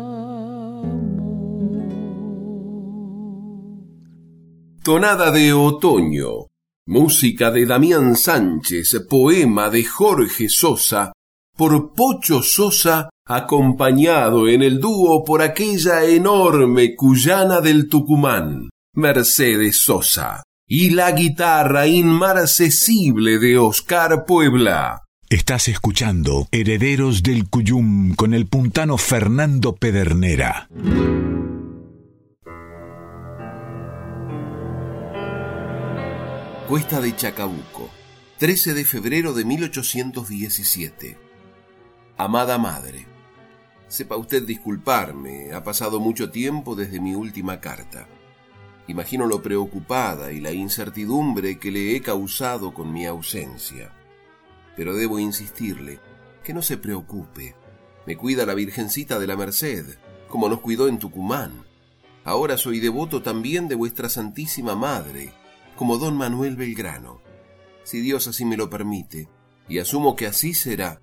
Tonada 4.84 5.30
de 5.30 5.54
otoño. 5.54 6.50
Música 6.86 7.50
de 7.50 7.64
Damián 7.64 8.16
Sánchez, 8.16 9.06
poema 9.08 9.70
de 9.70 9.82
Jorge 9.82 10.50
Sosa, 10.50 11.14
por 11.56 11.94
Pocho 11.94 12.42
Sosa, 12.42 13.08
acompañado 13.26 14.46
en 14.46 14.62
el 14.62 14.80
dúo 14.80 15.24
por 15.24 15.40
aquella 15.40 16.04
enorme 16.04 16.94
cuyana 16.94 17.62
del 17.62 17.88
Tucumán, 17.88 18.68
Mercedes 18.94 19.82
Sosa, 19.82 20.42
y 20.68 20.90
la 20.90 21.12
guitarra 21.12 21.86
inmarcesible 21.86 23.38
de 23.38 23.56
Oscar 23.56 24.26
Puebla. 24.26 25.00
Estás 25.30 25.68
escuchando 25.68 26.46
Herederos 26.52 27.22
del 27.22 27.48
Cuyum 27.48 28.14
con 28.14 28.34
el 28.34 28.46
puntano 28.48 28.98
Fernando 28.98 29.76
Pedernera. 29.76 30.68
Cuesta 36.68 36.98
de 36.98 37.14
Chacabuco, 37.14 37.90
13 38.38 38.72
de 38.72 38.86
febrero 38.86 39.34
de 39.34 39.44
1817. 39.44 41.18
Amada 42.16 42.56
Madre, 42.56 43.06
sepa 43.86 44.16
usted 44.16 44.44
disculparme, 44.44 45.52
ha 45.52 45.62
pasado 45.62 46.00
mucho 46.00 46.30
tiempo 46.30 46.74
desde 46.74 47.00
mi 47.00 47.14
última 47.14 47.60
carta. 47.60 48.08
Imagino 48.86 49.26
lo 49.26 49.42
preocupada 49.42 50.32
y 50.32 50.40
la 50.40 50.52
incertidumbre 50.52 51.58
que 51.58 51.70
le 51.70 51.94
he 51.94 52.00
causado 52.00 52.72
con 52.72 52.94
mi 52.94 53.04
ausencia. 53.04 53.92
Pero 54.74 54.94
debo 54.94 55.18
insistirle 55.18 56.00
que 56.42 56.54
no 56.54 56.62
se 56.62 56.78
preocupe. 56.78 57.54
Me 58.06 58.16
cuida 58.16 58.46
la 58.46 58.54
Virgencita 58.54 59.18
de 59.18 59.26
la 59.26 59.36
Merced, 59.36 59.98
como 60.28 60.48
nos 60.48 60.60
cuidó 60.60 60.88
en 60.88 60.98
Tucumán. 60.98 61.66
Ahora 62.24 62.56
soy 62.56 62.80
devoto 62.80 63.20
también 63.20 63.68
de 63.68 63.74
vuestra 63.74 64.08
Santísima 64.08 64.74
Madre, 64.74 65.34
como 65.76 65.98
don 65.98 66.16
Manuel 66.16 66.56
Belgrano. 66.56 67.20
Si 67.82 68.00
Dios 68.00 68.26
así 68.26 68.44
me 68.44 68.56
lo 68.56 68.70
permite, 68.70 69.28
y 69.68 69.78
asumo 69.78 70.16
que 70.16 70.26
así 70.26 70.54
será, 70.54 71.02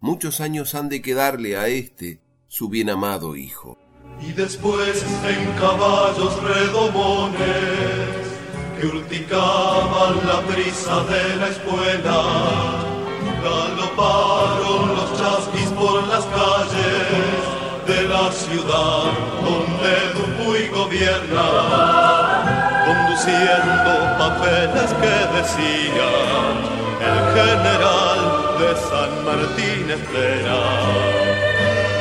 muchos 0.00 0.40
años 0.40 0.74
han 0.74 0.88
de 0.88 1.02
quedarle 1.02 1.56
a 1.56 1.68
este 1.68 2.20
su 2.48 2.68
bien 2.68 2.90
amado 2.90 3.36
hijo. 3.36 3.78
Y 4.20 4.32
después 4.32 5.04
en 5.26 5.52
caballos 5.58 6.42
redomones 6.42 7.38
que 8.78 8.86
urticaban 8.86 10.26
la 10.26 10.40
brisa 10.40 11.04
de 11.04 11.36
la 11.36 11.48
escuela, 11.48 12.22
galoparon 13.42 14.96
los 14.96 15.18
chasquis 15.18 15.70
por 15.70 16.06
las 16.08 16.24
calles 16.26 17.58
de 17.86 18.08
la 18.08 18.32
ciudad 18.32 19.12
donde 19.42 19.92
Dupuy 20.14 20.68
gobierna 20.68 22.27
conduciendo 23.28 24.18
papeles 24.18 24.90
que 25.00 25.16
decían 25.36 26.54
el 27.00 27.18
general 27.36 28.20
de 28.58 28.70
San 28.88 29.24
Martín 29.24 29.90
espera 29.90 30.60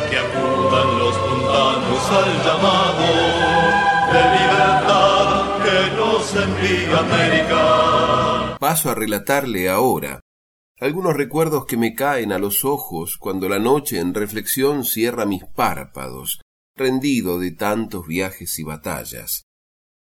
que 0.10 0.18
acudan 0.18 1.00
los 1.00 1.16
puntanos 1.18 2.12
al 2.12 2.30
llamado 2.46 3.08
de 4.14 4.22
libertad 4.40 5.28
que 5.64 5.80
nos 5.96 6.36
envía 6.36 6.98
América. 7.00 8.58
Paso 8.60 8.90
a 8.90 8.96
relatarle 8.96 9.70
ahora 9.70 10.22
algunos 10.80 11.16
recuerdos 11.16 11.66
que 11.66 11.78
me 11.78 11.94
caen 11.96 12.32
a 12.32 12.40
los 12.40 12.64
ojos 12.64 13.18
cuando 13.18 13.50
la 13.50 13.60
noche 13.60 14.00
en 14.00 14.14
reflexión 14.14 14.86
cierra 14.86 15.26
mis 15.26 15.44
párpados, 15.44 16.40
rendido 16.76 17.40
de 17.40 17.52
tantos 17.52 18.06
viajes 18.06 18.60
y 18.60 18.64
batallas. 18.64 19.47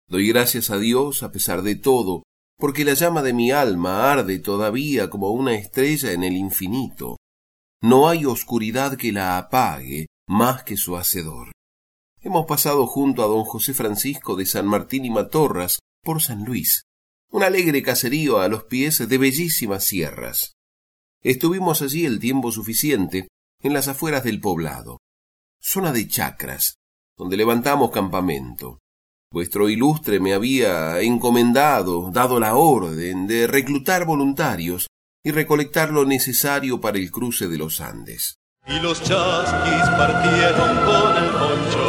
Doy 0.09 0.29
gracias 0.29 0.71
a 0.71 0.79
Dios 0.79 1.23
a 1.23 1.31
pesar 1.31 1.61
de 1.61 1.77
todo, 1.77 2.23
porque 2.57 2.85
la 2.85 2.95
llama 2.95 3.23
de 3.23 3.35
mi 3.35 3.51
alma 3.51 4.11
arde 4.11 4.39
todavía 4.39 5.11
como 5.11 5.31
una 5.33 5.55
estrella 5.55 6.13
en 6.13 6.25
el 6.25 6.35
infinito. 6.35 7.19
No 7.83 8.09
hay 8.09 8.25
oscuridad 8.25 8.97
que 8.97 9.13
la 9.13 9.37
apague 9.37 10.07
más 10.27 10.65
que 10.65 10.79
su 10.79 10.97
hacedor. 10.97 11.53
Hemos 12.21 12.47
pasado 12.47 12.87
junto 12.87 13.23
a 13.23 13.27
don 13.27 13.45
José 13.45 13.75
Francisco 13.75 14.35
de 14.35 14.47
San 14.47 14.67
Martín 14.67 15.05
y 15.05 15.11
Matorras 15.11 15.79
por 16.03 16.23
San 16.23 16.45
Luis, 16.45 16.83
un 17.31 17.43
alegre 17.43 17.83
caserío 17.83 18.41
a 18.41 18.49
los 18.49 18.65
pies 18.65 19.07
de 19.07 19.19
bellísimas 19.19 19.85
sierras. 19.85 20.55
Estuvimos 21.23 21.83
allí 21.83 22.07
el 22.07 22.19
tiempo 22.19 22.51
suficiente 22.51 23.29
en 23.63 23.75
las 23.75 23.89
afueras 23.89 24.25
del 24.25 24.41
poblado, 24.41 24.99
zona 25.61 25.93
de 25.93 26.09
chacras, 26.09 26.77
donde 27.17 27.37
levantamos 27.37 27.91
campamento. 27.91 28.79
Vuestro 29.31 29.69
ilustre 29.69 30.21
me 30.21 30.33
había 30.33 31.01
encomendado, 31.01 32.11
dado 32.11 32.41
la 32.41 32.55
orden 32.55 33.27
de 33.27 33.47
reclutar 33.47 34.07
voluntarios 34.07 34.87
y 35.23 35.33
recolectar 35.33 35.91
lo 35.91 36.07
necesario 36.07 36.81
para 36.81 36.97
el 36.97 37.11
cruce 37.11 37.47
de 37.47 37.59
los 37.59 37.83
Andes. 37.83 38.39
Y 38.67 38.81
los 38.81 39.03
chasquis 39.03 39.87
partieron 39.99 40.77
con 40.79 41.17
el 41.23 41.31
poncho, 41.31 41.89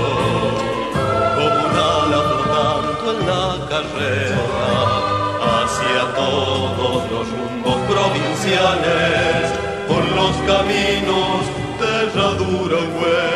como 1.38 1.66
un 1.66 1.76
ala 1.78 2.24
en 3.08 3.28
la 3.28 3.70
carrera, 3.70 4.44
hacia 5.64 6.14
todos 6.16 7.10
los 7.10 7.26
rumbos 7.32 7.78
provinciales, 7.88 9.52
por 9.88 10.04
los 10.12 10.36
caminos 10.46 11.46
de 11.80 12.04
herradura 12.04 13.29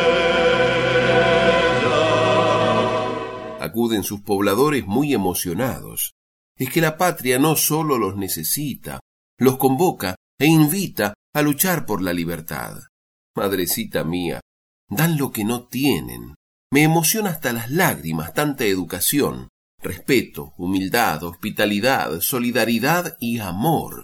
acuden 3.74 4.04
sus 4.04 4.22
pobladores 4.22 4.86
muy 4.86 5.16
emocionados. 5.16 6.14
Es 6.56 6.70
que 6.70 6.80
la 6.80 6.96
patria 6.96 7.40
no 7.40 7.56
sólo 7.56 7.98
los 7.98 8.16
necesita, 8.16 9.00
los 9.40 9.58
convoca 9.58 10.16
e 10.40 10.46
invita 10.46 11.16
a 11.34 11.42
luchar 11.42 11.88
por 11.88 12.04
la 12.04 12.14
libertad. 12.14 12.78
Madrecita 13.36 14.04
mía, 14.04 14.42
dan 14.88 15.18
lo 15.18 15.32
que 15.32 15.44
no 15.44 15.66
tienen. 15.66 16.36
Me 16.72 16.84
emociona 16.84 17.32
hasta 17.32 17.52
las 17.52 17.72
lágrimas 17.72 18.36
tanta 18.36 18.64
educación, 18.66 19.48
respeto, 19.82 20.54
humildad, 20.58 21.24
hospitalidad, 21.24 22.20
solidaridad 22.20 23.18
y 23.20 23.40
amor. 23.40 24.04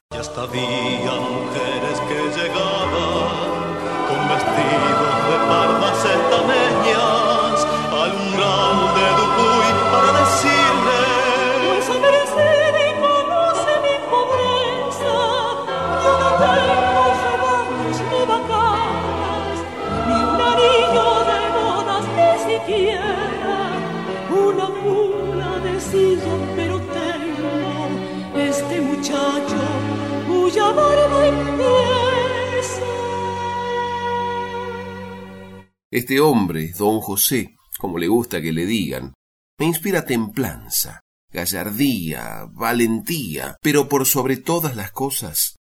Este 35.92 36.20
hombre, 36.20 36.72
don 36.78 37.00
José, 37.00 37.56
como 37.80 37.98
le 37.98 38.08
gusta 38.08 38.42
que 38.42 38.52
le 38.52 38.68
digan, 38.68 39.14
me 39.58 39.66
inspira 39.66 40.06
templanza, 40.06 41.00
gallardía, 41.32 42.46
valentía, 42.52 43.58
pero 43.62 43.90
por 43.90 44.06
sobre 44.06 44.38
todas 44.38 44.76
las 44.76 44.92
cosas, 44.92 45.56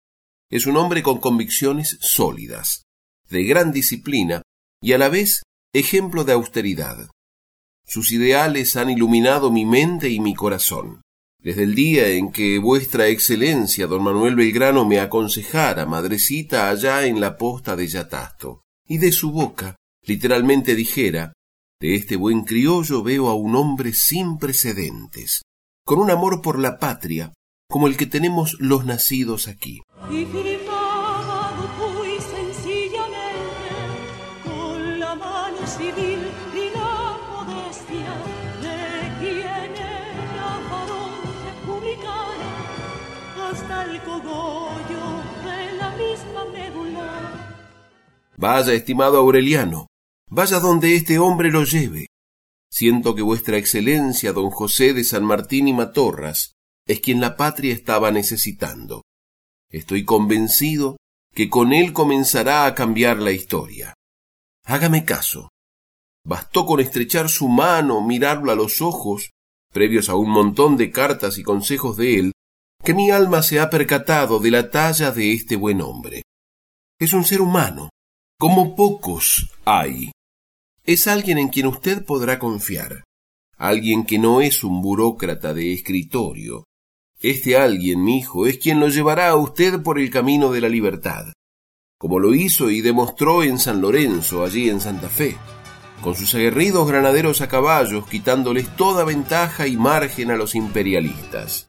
es 0.51 0.67
un 0.67 0.77
hombre 0.77 1.03
con 1.03 1.19
convicciones 1.19 1.97
sólidas, 2.01 2.83
de 3.31 3.45
gran 3.45 3.73
disciplina 3.73 4.43
y 4.83 4.93
a 4.93 4.99
la 4.99 5.09
vez 5.09 5.43
ejemplo 5.73 6.25
de 6.25 6.35
austeridad. 6.35 7.09
Sus 7.87 8.13
ideales 8.13 8.77
han 8.77 8.91
iluminado 8.91 9.51
mi 9.51 9.65
mente 9.65 10.11
y 10.11 10.21
mi 10.21 10.35
corazón. 10.35 11.01
Desde 11.41 11.63
el 11.63 11.75
día 11.75 12.09
en 12.09 12.33
que 12.33 12.59
vuestra 12.59 13.07
excelencia, 13.07 13.87
don 13.87 14.03
Manuel 14.03 14.35
Belgrano, 14.35 14.85
me 14.85 15.01
aconsejara, 15.01 15.87
madrecita, 15.87 16.69
allá 16.69 17.07
en 17.07 17.21
la 17.21 17.39
posta 17.39 17.77
de 17.77 17.87
Yatasto, 17.87 18.63
y 18.87 18.99
de 18.99 19.13
su 19.13 19.31
boca, 19.31 19.77
literalmente 20.09 20.75
dijera, 20.75 21.35
de 21.81 21.95
este 21.95 22.17
buen 22.17 22.45
criollo 22.45 23.03
veo 23.03 23.29
a 23.29 23.35
un 23.35 23.55
hombre 23.55 23.93
sin 23.93 24.39
precedentes, 24.39 25.43
con 25.85 25.99
un 25.99 26.11
amor 26.11 26.41
por 26.41 26.59
la 26.59 26.79
patria, 26.79 27.35
como 27.69 27.87
el 27.87 27.99
que 27.99 28.07
tenemos 28.07 28.57
los 28.59 28.87
nacidos 28.87 29.49
aquí. 29.49 29.83
Y 30.11 30.25
firmaba 30.25 31.53
muy 31.79 32.19
sencillamente 32.21 33.69
con 34.45 34.99
la 34.99 35.15
mano 35.15 35.67
civil 35.67 36.21
y 36.55 36.71
la 36.75 37.19
modestia 37.29 38.13
de 38.63 39.13
quien 39.21 39.77
era 39.77 40.59
varón 40.71 41.13
republicano 41.45 42.49
hasta 43.51 43.85
el 43.85 44.01
cogollo 44.01 45.05
de 45.45 45.77
la 45.77 45.91
misma 45.91 46.45
médula. 46.51 47.45
Vaya, 48.39 48.73
estimado 48.73 49.19
Aureliano, 49.19 49.88
vaya 50.31 50.61
donde 50.61 50.95
este 50.95 51.19
hombre 51.19 51.51
lo 51.51 51.65
lleve. 51.65 52.07
Siento 52.71 53.15
que 53.15 53.23
vuestra 53.23 53.57
excelencia, 53.57 54.33
don 54.33 54.51
José 54.51 54.93
de 54.93 55.05
San 55.05 55.25
Martín 55.25 55.69
y 55.69 55.73
Matorras, 55.73 56.53
es 56.87 57.01
quien 57.01 57.21
la 57.21 57.37
patria 57.37 57.73
estaba 57.73 58.11
necesitando. 58.11 59.03
Estoy 59.71 60.05
convencido 60.05 60.97
que 61.35 61.49
con 61.49 61.73
él 61.73 61.93
comenzará 61.93 62.67
a 62.67 62.75
cambiar 62.75 63.19
la 63.19 63.33
historia. 63.33 63.95
Hágame 64.65 65.05
caso. 65.05 65.51
Bastó 66.25 66.67
con 66.67 66.81
estrechar 66.81 67.29
su 67.29 67.49
mano, 67.49 68.01
mirarlo 68.03 68.53
a 68.53 68.55
los 68.55 68.83
ojos, 68.83 69.31
previos 69.73 70.09
a 70.09 70.15
un 70.15 70.31
montón 70.31 70.77
de 70.77 70.91
cartas 70.91 71.39
y 71.39 71.43
consejos 71.43 71.97
de 71.97 72.19
él, 72.19 72.33
que 72.83 72.95
mi 72.95 73.11
alma 73.11 73.43
se 73.43 73.61
ha 73.61 73.71
percatado 73.71 74.39
de 74.39 74.51
la 74.51 74.71
talla 74.71 75.11
de 75.11 75.33
este 75.33 75.57
buen 75.57 75.81
hombre. 75.81 76.23
Es 76.99 77.13
un 77.13 77.25
ser 77.25 77.41
humano, 77.41 77.91
como 78.39 78.75
pocos 78.75 79.51
hay. 79.65 80.11
Es 80.89 81.07
alguien 81.07 81.37
en 81.37 81.49
quien 81.49 81.67
usted 81.67 82.03
podrá 82.07 82.39
confiar, 82.39 83.05
alguien 83.59 84.07
que 84.07 84.19
no 84.19 84.41
es 84.41 84.65
un 84.65 84.81
burócrata 84.81 85.53
de 85.53 85.75
escritorio. 85.75 86.65
Este 87.21 87.59
alguien, 87.59 88.03
mi 88.03 88.21
hijo, 88.21 88.47
es 88.47 88.57
quien 88.57 88.81
lo 88.81 88.89
llevará 88.89 89.29
a 89.29 89.37
usted 89.37 89.83
por 89.83 89.99
el 89.99 90.09
camino 90.09 90.51
de 90.51 90.63
la 90.63 90.71
libertad, 90.71 91.27
como 91.99 92.19
lo 92.19 92.33
hizo 92.33 92.71
y 92.71 92.81
demostró 92.81 93.43
en 93.43 93.59
San 93.59 93.83
Lorenzo, 93.83 94.43
allí 94.43 94.71
en 94.71 94.81
Santa 94.81 95.11
Fe, 95.11 95.37
con 96.01 96.15
sus 96.15 96.35
aguerridos 96.35 96.89
granaderos 96.89 97.43
a 97.43 97.49
caballos, 97.49 98.09
quitándoles 98.09 98.75
toda 98.75 99.05
ventaja 99.05 99.67
y 99.67 99.77
margen 99.77 100.31
a 100.31 100.37
los 100.37 100.55
imperialistas, 100.55 101.69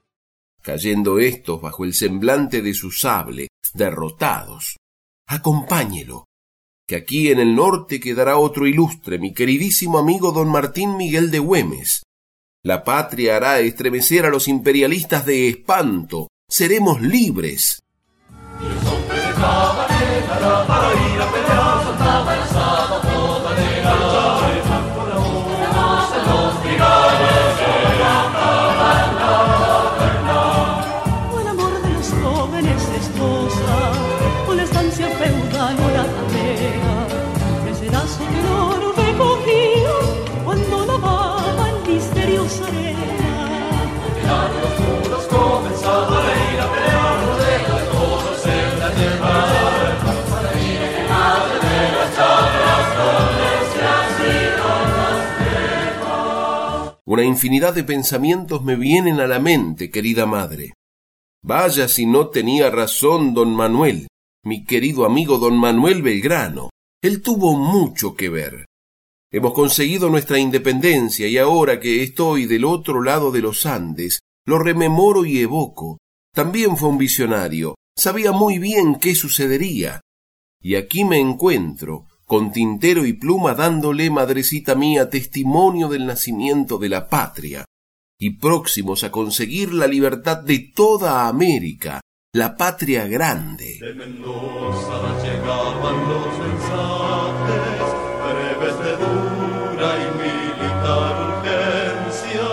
cayendo 0.62 1.20
éstos 1.20 1.60
bajo 1.60 1.84
el 1.84 1.94
semblante 1.94 2.62
de 2.62 2.74
su 2.74 2.90
sable, 2.90 3.50
derrotados. 3.74 4.78
Acompáñelo, 5.28 6.29
que 6.90 6.96
aquí 6.96 7.30
en 7.30 7.38
el 7.38 7.54
norte 7.54 8.00
quedará 8.00 8.38
otro 8.38 8.66
ilustre, 8.66 9.20
mi 9.20 9.32
queridísimo 9.32 10.00
amigo 10.00 10.32
don 10.32 10.50
Martín 10.50 10.98
Miguel 10.98 11.30
de 11.30 11.38
Güemes. 11.38 12.02
La 12.64 12.84
patria 12.84 13.36
hará 13.36 13.60
estremecer 13.60 14.26
a 14.26 14.32
los 14.32 14.48
imperialistas 14.48 15.24
de 15.24 15.50
espanto. 15.50 16.30
Seremos 16.50 17.00
libres. 17.00 17.84
Infinidad 57.30 57.74
de 57.74 57.86
pensamientos 57.86 58.64
me 58.64 58.76
vienen 58.76 59.22
a 59.22 59.28
la 59.28 59.40
mente, 59.40 59.90
querida 59.90 60.26
madre. 60.26 60.74
Vaya 61.42 61.88
si 61.88 62.06
no 62.06 62.28
tenía 62.28 62.70
razón 62.70 63.34
don 63.34 63.56
Manuel, 63.56 64.10
mi 64.44 64.66
querido 64.66 65.06
amigo 65.06 65.38
don 65.38 65.58
Manuel 65.58 66.02
Belgrano. 66.02 66.70
Él 67.02 67.22
tuvo 67.22 67.58
mucho 67.58 68.16
que 68.16 68.28
ver. 68.28 68.66
Hemos 69.32 69.54
conseguido 69.54 70.10
nuestra 70.10 70.38
independencia 70.38 71.28
y 71.28 71.38
ahora 71.38 71.80
que 71.80 72.04
estoy 72.04 72.46
del 72.46 72.66
otro 72.66 73.02
lado 73.02 73.32
de 73.32 73.42
los 73.42 73.66
Andes, 73.66 74.20
lo 74.46 74.60
rememoro 74.60 75.24
y 75.24 75.40
evoco. 75.40 76.00
También 76.34 76.76
fue 76.76 76.90
un 76.90 76.98
visionario, 76.98 77.76
sabía 77.96 78.32
muy 78.32 78.60
bien 78.60 78.96
qué 78.96 79.16
sucedería. 79.16 80.02
Y 80.62 80.76
aquí 80.76 81.06
me 81.06 81.20
encuentro, 81.20 82.08
con 82.30 82.52
tintero 82.52 83.08
y 83.08 83.14
pluma 83.14 83.56
dándole, 83.56 84.12
madrecita 84.12 84.76
mía, 84.76 85.10
testimonio 85.10 85.88
del 85.88 86.06
nacimiento 86.06 86.78
de 86.78 86.88
la 86.88 87.10
patria, 87.10 87.66
y 88.20 88.38
próximos 88.38 89.04
a 89.04 89.10
conseguir 89.10 89.74
la 89.74 89.88
libertad 89.88 90.38
de 90.38 90.72
toda 90.76 91.28
América, 91.28 92.02
la 92.36 92.56
patria 92.56 93.08
grande. 93.08 93.80
De 93.82 93.96
Mendoza 93.96 95.18
llegaban 95.24 96.08
los 96.08 96.28
mensajes 96.38 97.82
breves 98.22 98.78
de 98.86 98.92
dura 99.02 99.90
y 99.98 100.08
militar 100.22 101.14
urgencia. 101.34 102.46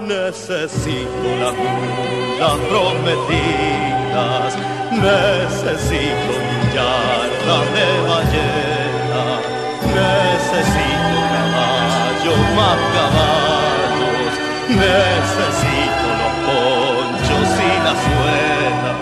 Necesito 0.00 1.28
las 1.42 1.54
mulas 1.60 2.58
prometidas, 2.70 4.56
necesito 4.92 6.32
millardas 6.48 7.64
de 7.74 7.88
ballena, 8.08 8.59
necesito 9.94 11.18
caballos 11.32 12.40
más 12.56 12.78
caballos, 12.96 14.32
necesito 14.68 16.06
los 16.20 16.34
ponchos 16.46 17.48
y 17.58 17.72
la 17.86 17.94
suela. 18.04 18.92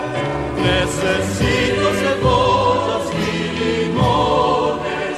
Necesito 0.69 1.87
cebollas 2.01 3.05
y 3.15 3.29
limones 3.59 5.17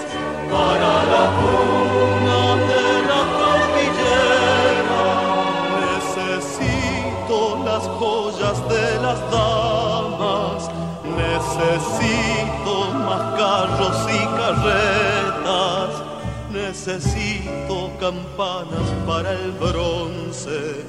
para 0.52 0.94
la 1.14 1.26
cuna 1.40 2.42
de 2.70 2.88
la 3.10 3.22
cordillera. 3.40 5.04
Necesito 5.82 7.38
las 7.66 7.84
joyas 8.00 8.58
de 8.70 8.88
las 9.02 9.20
damas. 9.32 10.62
Necesito 11.22 12.74
más 13.06 13.24
carros 13.40 14.00
y 14.10 14.21
carretas. 14.54 16.04
Necesito 16.52 17.92
campanas 18.00 18.90
para 19.08 19.32
el 19.32 19.52
bronce 19.52 20.86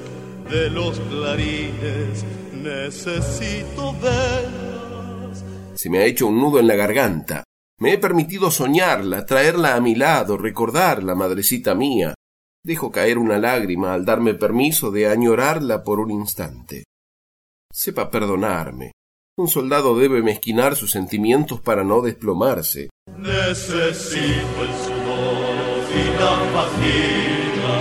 de 0.49 0.69
los 0.69 0.99
clarines. 0.99 2.25
Necesito 2.53 3.93
velas. 3.99 5.43
Se 5.75 5.89
me 5.89 5.99
ha 5.99 6.05
hecho 6.05 6.27
un 6.27 6.39
nudo 6.39 6.59
en 6.59 6.67
la 6.67 6.75
garganta. 6.75 7.43
Me 7.79 7.93
he 7.93 7.97
permitido 7.97 8.51
soñarla, 8.51 9.25
traerla 9.25 9.75
a 9.75 9.81
mi 9.81 9.95
lado, 9.95 10.37
recordarla, 10.37 11.15
madrecita 11.15 11.75
mía. 11.75 12.13
Dejo 12.63 12.91
caer 12.91 13.17
una 13.17 13.37
lágrima 13.39 13.93
al 13.93 14.05
darme 14.05 14.35
permiso 14.35 14.91
de 14.91 15.07
añorarla 15.07 15.83
por 15.83 15.99
un 15.99 16.11
instante. 16.11 16.85
Sepa 17.71 18.09
perdonarme. 18.09 18.91
Un 19.35 19.47
soldado 19.47 19.97
debe 19.97 20.21
mezquinar 20.21 20.75
sus 20.75 20.91
sentimientos 20.91 21.59
para 21.59 21.83
no 21.83 22.01
desplomarse. 22.01 22.91
Necesito 23.17 24.61
el 24.61 24.73
sudor 24.85 25.89
y 25.89 26.05
la 26.21 26.33
fatiga. 26.53 27.73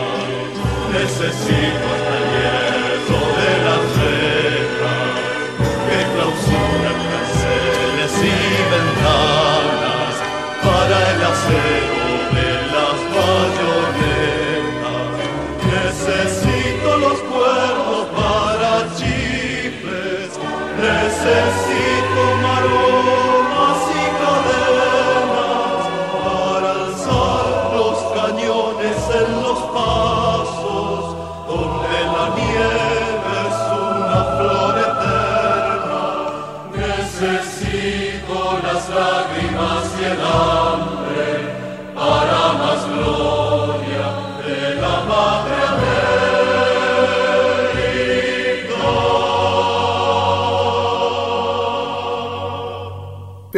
Necesito 0.95 1.85
hasta 1.93 2.15
el 2.17 2.27
hierro 2.33 3.21
de 3.37 3.53
las 3.67 3.85
rejas 4.01 5.13
que 5.89 5.99
clausuran 6.15 6.99
canceles 7.13 8.15
y 8.17 8.37
ventanas 8.73 10.15
para 10.63 10.97
el 11.13 11.21
acero 11.23 11.82
blessed. 21.33 21.72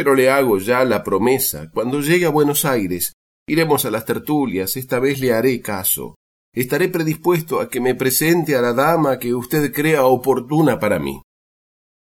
Pero 0.05 0.13
le 0.13 0.29
hago 0.29 0.59
ya 0.59 0.85
la 0.85 1.03
promesa, 1.03 1.71
cuando 1.71 1.99
llegue 1.99 2.27
a 2.27 2.29
Buenos 2.29 2.63
Aires, 2.63 3.13
iremos 3.49 3.85
a 3.85 3.89
las 3.89 4.05
tertulias, 4.05 4.77
esta 4.77 4.99
vez 4.99 5.19
le 5.19 5.33
haré 5.33 5.59
caso. 5.61 6.13
Estaré 6.53 6.89
predispuesto 6.89 7.59
a 7.59 7.69
que 7.69 7.81
me 7.81 7.95
presente 7.95 8.55
a 8.55 8.61
la 8.61 8.73
dama 8.73 9.17
que 9.17 9.33
usted 9.33 9.73
crea 9.73 10.05
oportuna 10.05 10.79
para 10.79 10.99
mí. 10.99 11.23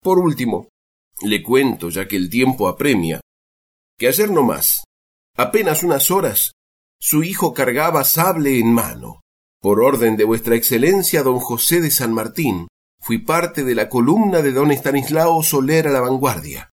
Por 0.03 0.19
último, 0.19 0.69
le 1.23 1.43
cuento, 1.43 1.89
ya 1.89 2.07
que 2.07 2.17
el 2.17 2.29
tiempo 2.29 2.69
apremia, 2.69 3.23
que 3.99 4.09
ayer 4.09 4.31
no 4.31 4.43
más, 4.43 4.85
apenas 5.35 5.83
unas 5.83 6.11
horas, 6.11 6.53
su 7.01 7.23
hijo 7.23 7.55
cargaba 7.55 8.05
sable 8.05 8.59
en 8.59 8.75
mano. 8.75 9.23
Por 9.63 9.81
orden 9.81 10.19
de 10.19 10.25
vuestra 10.25 10.55
excelencia, 10.55 11.23
don 11.23 11.39
José 11.39 11.81
de 11.81 11.91
San 11.91 12.13
Martín, 12.13 12.69
fui 13.01 13.21
parte 13.21 13.65
de 13.65 13.75
la 13.75 13.89
columna 13.89 14.43
de 14.43 14.53
don 14.53 14.71
Estanislao 14.71 15.43
Soler 15.43 15.89
a 15.89 15.93
la 15.93 16.03
vanguardia. 16.03 16.69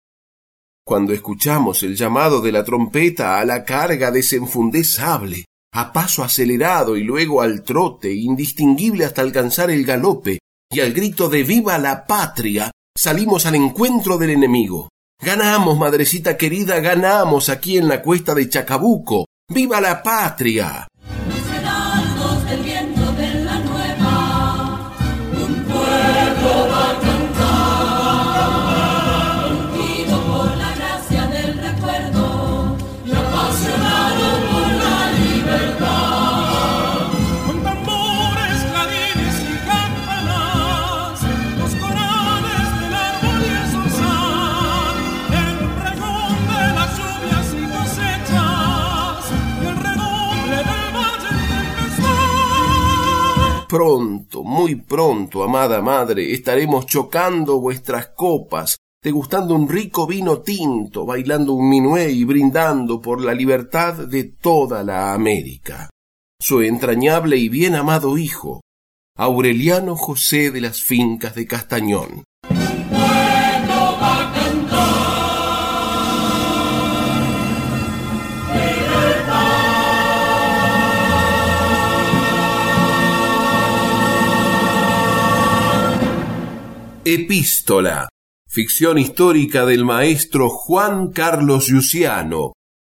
Cuando 0.89 1.13
escuchamos 1.13 1.83
el 1.83 1.95
llamado 1.95 2.41
de 2.41 2.51
la 2.51 2.65
trompeta 2.65 3.39
a 3.39 3.45
la 3.45 3.63
carga 3.63 4.11
desenfundé 4.11 4.85
sable, 4.85 5.45
a 5.71 5.93
paso 5.93 6.25
acelerado 6.25 6.97
y 6.97 7.05
luego 7.05 7.43
al 7.43 7.63
trote, 7.63 8.11
indistinguible 8.11 9.05
hasta 9.05 9.21
alcanzar 9.21 9.71
el 9.71 9.85
galope, 9.85 10.39
y 10.73 10.81
al 10.81 10.95
grito 10.95 11.29
de 11.29 11.43
Viva 11.43 11.77
la 11.77 12.07
patria, 12.07 12.71
salimos 12.97 13.45
al 13.45 13.57
encuentro 13.57 14.17
del 14.17 14.31
enemigo. 14.31 14.89
Ganamos, 15.23 15.79
madrecita 15.79 16.39
querida, 16.39 16.81
ganamos 16.81 17.51
aquí 17.51 17.77
en 17.77 17.87
la 17.87 18.01
cuesta 18.01 18.35
de 18.35 18.49
Chacabuco. 18.49 19.27
¡Viva 19.47 19.83
la 19.83 20.03
patria! 20.03 20.89
Pronto, 53.69 54.45
muy 54.45 54.77
pronto, 54.77 55.45
amada 55.45 55.83
madre, 55.83 56.33
estaremos 56.33 56.87
chocando 56.87 57.61
vuestras 57.61 58.09
copas, 58.17 58.79
degustando 59.03 59.55
un 59.55 59.69
rico 59.69 60.07
vino 60.07 60.41
tinto, 60.41 61.05
bailando 61.05 61.53
un 61.53 61.69
minué 61.69 62.11
y 62.11 62.25
brindando 62.25 62.99
por 63.03 63.23
la 63.23 63.35
libertad 63.35 64.07
de 64.07 64.25
toda 64.25 64.83
la 64.83 65.13
América. 65.13 65.91
Su 66.41 66.63
entrañable 66.63 67.37
y 67.37 67.51
bien 67.51 67.75
amado 67.75 68.17
hijo, 68.17 68.63
Aureliano 69.19 69.97
José 69.97 70.51
de 70.51 70.63
las 70.63 70.81
Fincas 70.83 71.35
de 71.35 71.47
Castañón. 71.47 72.25
Epístola, 87.11 88.07
ficción 88.47 88.99
histórica 88.99 89.65
del 89.65 89.83
maestro 89.83 90.51
Juan 90.51 91.11
Carlos 91.11 91.71
Luciano, 91.71 92.53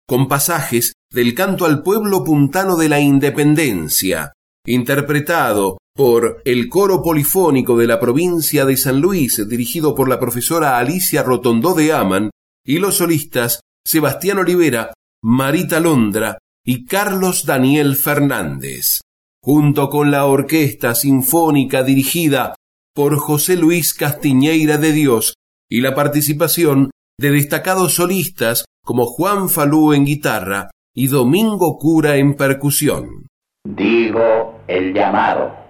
con 0.07 0.29
pasajes 0.29 0.93
del 1.11 1.35
canto 1.35 1.65
al 1.65 1.83
pueblo 1.83 2.23
puntano 2.23 2.77
de 2.77 2.91
la 2.91 3.01
Independencia, 3.01 4.35
interpretado 4.67 5.79
por 5.97 6.43
el 6.45 6.69
coro 6.69 7.01
polifónico 7.01 7.79
de 7.79 7.87
la 7.87 7.99
provincia 7.99 8.67
de 8.67 8.77
San 8.77 9.01
Luis, 9.01 9.49
dirigido 9.49 9.95
por 9.95 10.11
la 10.11 10.21
profesora 10.21 10.77
Alicia 10.77 11.23
Rotondó 11.23 11.73
de 11.73 11.95
Aman, 11.95 12.29
y 12.67 12.81
los 12.81 12.97
solistas 12.97 13.61
Sebastián 13.83 14.41
Olivera, 14.41 14.93
Marita 15.25 15.81
Londra 15.81 16.37
y 16.63 16.85
Carlos 16.85 17.47
Daniel 17.47 17.97
Fernández, 17.97 19.01
junto 19.43 19.89
con 19.89 20.11
la 20.11 20.27
orquesta 20.27 20.95
sinfónica 20.95 21.83
dirigida 21.83 22.55
por 22.95 23.17
José 23.17 23.57
Luis 23.57 23.95
Castiñeira 23.95 24.79
de 24.79 24.93
Dios 24.93 25.35
y 25.71 25.81
la 25.81 25.95
participación 25.95 26.91
de 27.19 27.31
destacados 27.31 27.95
solistas 27.95 28.65
como 28.85 29.07
Juan 29.07 29.49
Falú 29.49 29.93
en 29.93 30.05
guitarra 30.05 30.71
y 30.95 31.07
Domingo 31.07 31.79
Cura 31.79 32.17
en 32.17 32.35
percusión. 32.35 33.27
Digo 33.65 34.61
el 34.67 34.93
llamado. 34.93 35.62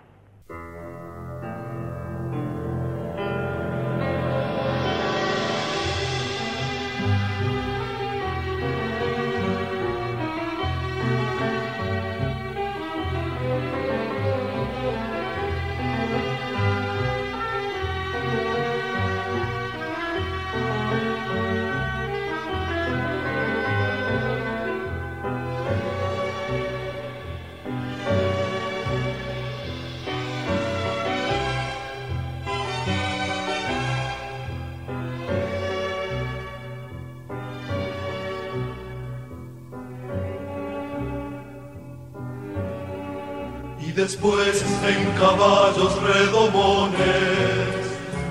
Después 44.02 44.64
en 44.84 45.00
caballos 45.12 45.92
redomones 46.02 46.98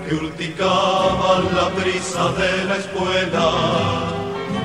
que 0.06 0.16
urticaban 0.16 1.44
la 1.56 1.70
brisa 1.80 2.24
de 2.42 2.66
la 2.66 2.76
escuela. 2.76 3.48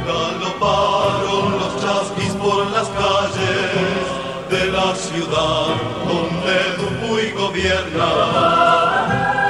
Galoparon 0.09 1.47
los 1.61 1.73
chasquis 1.81 2.35
por 2.43 2.67
las 2.73 2.89
calles 3.01 4.05
de 4.51 4.63
la 4.73 4.95
ciudad 4.97 5.67
donde 6.11 6.57
Dupuy 6.81 7.31
gobierna, 7.43 8.11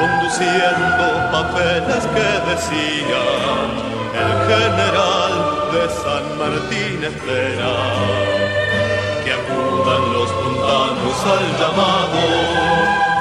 conduciendo 0.00 1.06
papeles 1.36 2.02
que 2.14 2.28
decían 2.50 3.68
el 4.24 4.32
general 4.50 5.34
de 5.72 5.82
San 6.02 6.24
Martín 6.38 6.98
espera 7.04 8.45
los 10.14 10.30
puntanos 10.32 11.18
al 11.34 11.46
llamado 11.60 12.20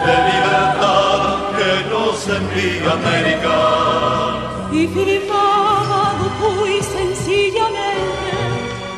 de 0.06 0.16
libertad 0.32 1.20
que 1.58 1.72
nos 1.92 2.18
envía 2.28 2.92
América. 2.92 3.58
Y 4.72 4.88
firmaba 4.88 6.14
muy 6.42 6.82
sencillamente 6.82 8.32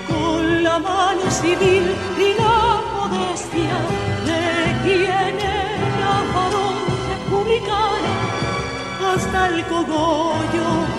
con 0.08 0.64
la 0.64 0.80
mano 0.80 1.30
civil 1.30 1.86
y 2.18 2.34
la 2.42 2.82
modestia 2.96 3.78
de 4.26 4.44
quien 4.84 5.40
era 5.40 6.16
varón 6.34 6.78
republicano 7.12 8.12
hasta 9.14 9.48
el 9.50 9.66
cogollo 9.66 10.97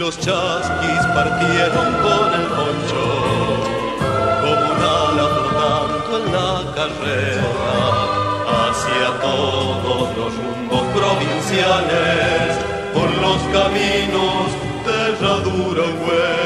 los 0.00 0.18
chasquis 0.18 1.04
partieron 1.14 1.88
con 2.04 2.28
el 2.32 2.46
poncho 2.56 3.04
como 4.40 4.66
un 4.72 4.80
ala 4.98 5.26
flotando 5.34 6.12
en 6.20 6.24
la 6.36 6.52
carrera 6.74 7.50
hacia 8.60 9.08
todos 9.20 10.08
los 10.16 10.30
rumbos 10.40 10.84
provinciales 10.96 12.48
por 12.94 13.08
los 13.24 13.40
caminos 13.56 14.46
de 14.86 14.94
herradura 15.10 15.84
huella. 16.00 16.40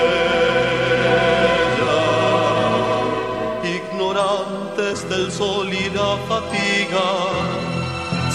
Ignorantes 3.79 5.09
del 5.09 5.31
sol 5.31 5.69
y 5.73 5.91
la 5.91 6.11
fatiga 6.29 7.07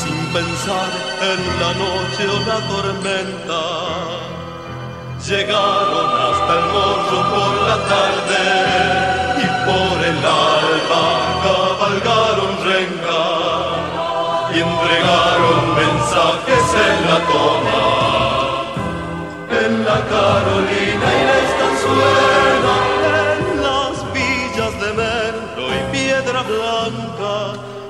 sin 0.02 0.20
pensar 0.38 0.90
en 1.32 1.40
la 1.62 1.72
noche 1.84 2.24
o 2.26 2.40
la 2.48 2.60
tormenta 2.70 4.19
llegaron 5.30 6.10
hasta 6.28 6.52
el 6.58 6.66
morro 6.74 7.20
por 7.34 7.54
la 7.70 7.78
tarde 7.94 8.44
y 9.38 9.46
por 9.68 9.98
el 10.12 10.20
alba 10.26 11.06
cabalgaron 11.46 12.54
renga 12.66 13.26
y 14.52 14.58
entregaron 14.68 15.62
mensajes 15.84 16.66
en 16.88 16.98
la 17.10 17.20
toma. 17.32 17.84
En 19.66 19.72
la 19.86 20.00
Carolina 20.14 21.08
y 21.20 21.22
la 21.30 21.38
Estanzuela, 21.48 22.76
en 23.38 23.50
las 23.68 23.96
villas 24.12 24.74
de 24.82 24.90
Merlo 24.94 25.66
y 25.78 25.80
Piedra 25.92 26.42
Blanca, 26.42 27.36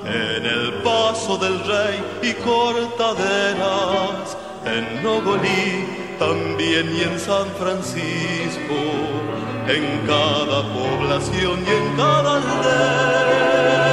en 0.04 0.42
el 0.44 0.64
Paso 0.84 1.32
del 1.38 1.56
Rey 1.64 1.96
y 2.20 2.34
Cortaderas, 2.34 4.26
en 4.66 5.02
Nogolí 5.02 6.09
también 6.20 6.94
y 6.94 7.00
en 7.00 7.18
San 7.18 7.46
Francisco, 7.58 8.76
en 9.66 10.06
cada 10.06 10.62
población 10.74 11.64
y 11.66 11.70
en 11.70 11.96
cada 11.96 12.36
aldea. 12.36 13.89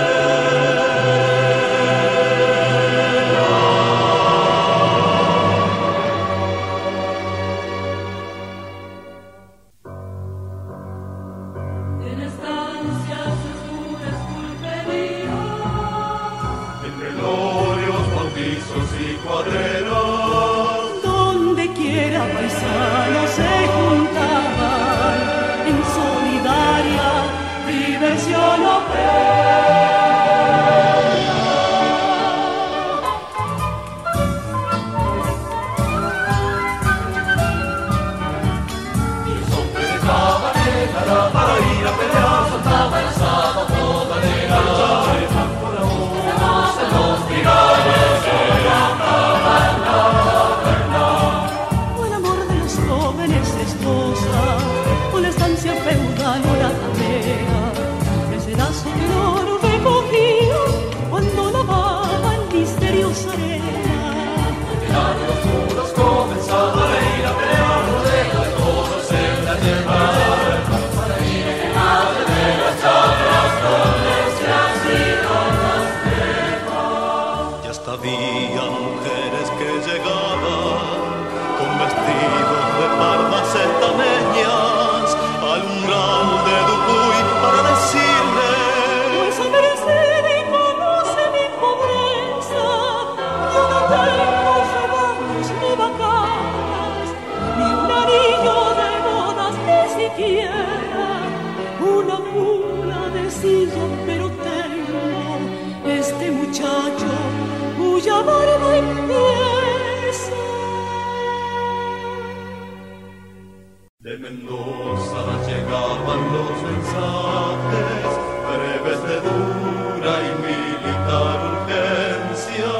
Mendoza 114.29 115.23
llegaban 115.47 116.21
los 116.33 116.55
mensajes, 116.67 118.09
breves 118.43 119.01
de 119.07 119.17
dura 119.25 120.13
y 120.19 120.31
militar 120.43 121.37
urgencia. 121.55 122.71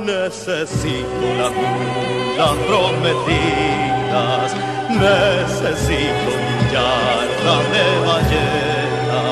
Necesito 0.00 1.24
las 1.40 1.52
mulas 1.56 2.54
prometidas, 2.68 4.48
necesito 4.90 6.28
un 6.28 6.60
yarda 6.74 7.56
de 7.72 7.86
ballena, 8.06 9.22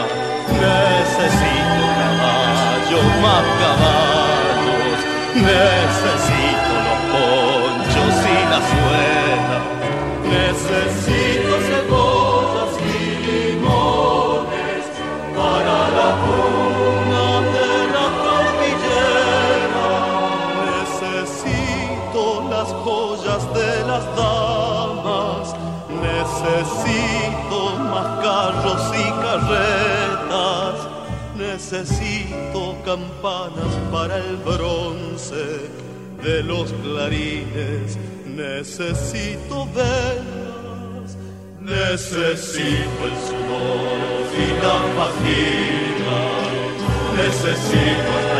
necesito 0.64 1.84
caballo 2.00 3.00
más 3.20 3.44
caballos, 3.60 4.98
necesito 5.34 6.72
los 6.86 7.00
ponchos 7.12 8.14
y 8.24 8.40
la 8.48 8.60
suela. 8.70 9.79
Necesito 10.30 11.54
cebollas 11.68 12.72
y 12.78 13.06
limones 13.26 14.84
para 15.36 15.78
la 15.98 16.10
puna 16.22 17.24
de 17.56 17.72
la 17.96 18.06
cordillera. 18.24 19.90
Necesito 20.70 22.22
las 22.48 22.68
joyas 22.84 23.42
de 23.54 23.72
las 23.90 24.04
damas. 24.16 25.46
Necesito 26.08 27.58
más 27.92 28.08
carros 28.24 28.82
y 28.94 29.06
carretas. 29.24 30.76
Necesito 31.36 32.76
campanas 32.84 33.72
para 33.90 34.16
el 34.18 34.36
bronce 34.36 35.44
de 36.22 36.42
los 36.44 36.72
clarines 36.84 37.98
Necesito 38.40 39.66
verlas, 39.74 41.14
necesito 41.60 43.00
el 43.04 43.16
sudor 43.26 44.24
y 44.32 44.48
la 44.64 44.76
fatiga, 44.96 46.20
necesito 47.18 48.39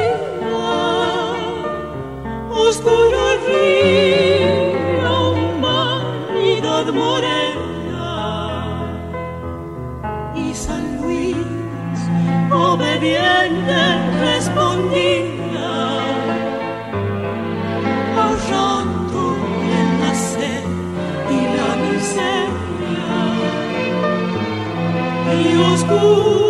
y 26.01 26.40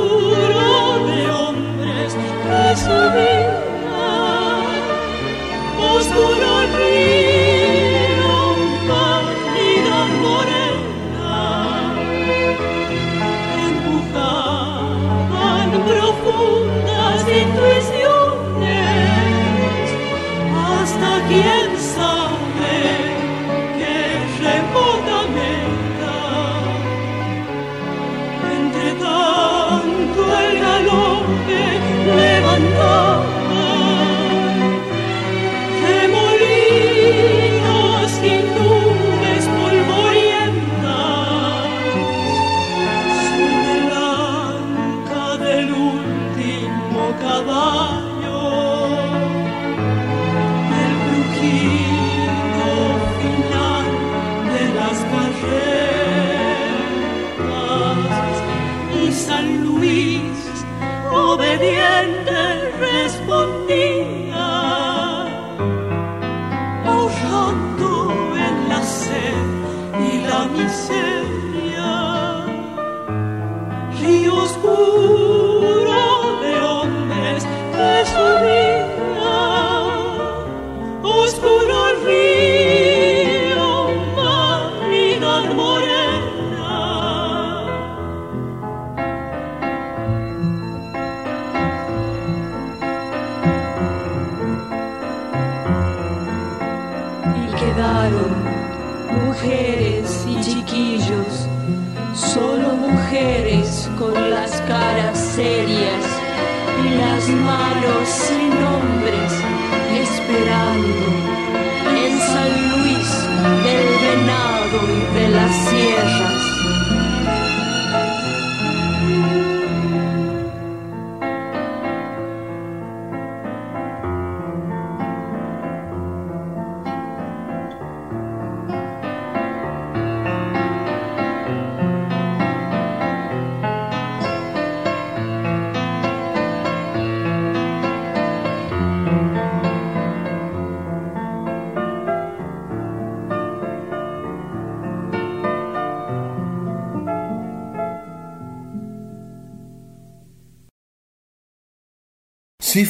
y 70.31 71.20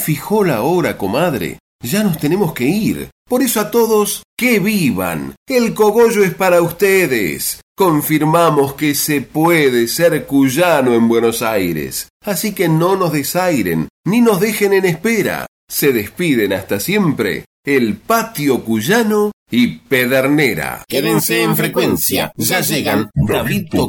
fijó 0.02 0.44
la 0.44 0.62
hora, 0.62 0.98
comadre. 0.98 1.60
Ya 1.84 2.04
nos 2.04 2.18
tenemos 2.18 2.54
que 2.54 2.66
ir. 2.66 3.10
Por 3.28 3.42
eso 3.42 3.60
a 3.62 3.72
todos, 3.72 4.24
que 4.38 4.60
vivan. 4.60 5.36
El 5.48 5.74
cogollo 5.74 6.24
es 6.24 6.34
para 6.34 6.62
ustedes. 6.62 7.62
Confirmamos 7.78 8.74
que 8.74 8.94
se 8.94 9.22
puede 9.22 9.88
ser 9.88 10.26
cuyano 10.26 10.94
en 10.94 11.08
Buenos 11.08 11.42
Aires. 11.42 12.10
Así 12.24 12.54
que 12.54 12.68
no 12.68 12.96
nos 12.96 13.14
desairen, 13.14 13.88
ni 14.06 14.22
nos 14.22 14.40
dejen 14.40 14.74
en 14.74 14.86
espera. 14.86 15.48
Se 15.70 15.94
despiden 15.94 16.54
hasta 16.54 16.80
siempre 16.80 17.46
el 17.66 17.96
patio 17.96 18.64
cuyano 18.64 19.32
y 19.50 19.68
Pedernera. 19.80 20.84
Quédense 20.88 21.44
en 21.44 21.56
frecuencia. 21.56 22.32
Ya 22.36 22.62
llegan 22.62 23.10
David 23.14 23.68
y 23.72 23.88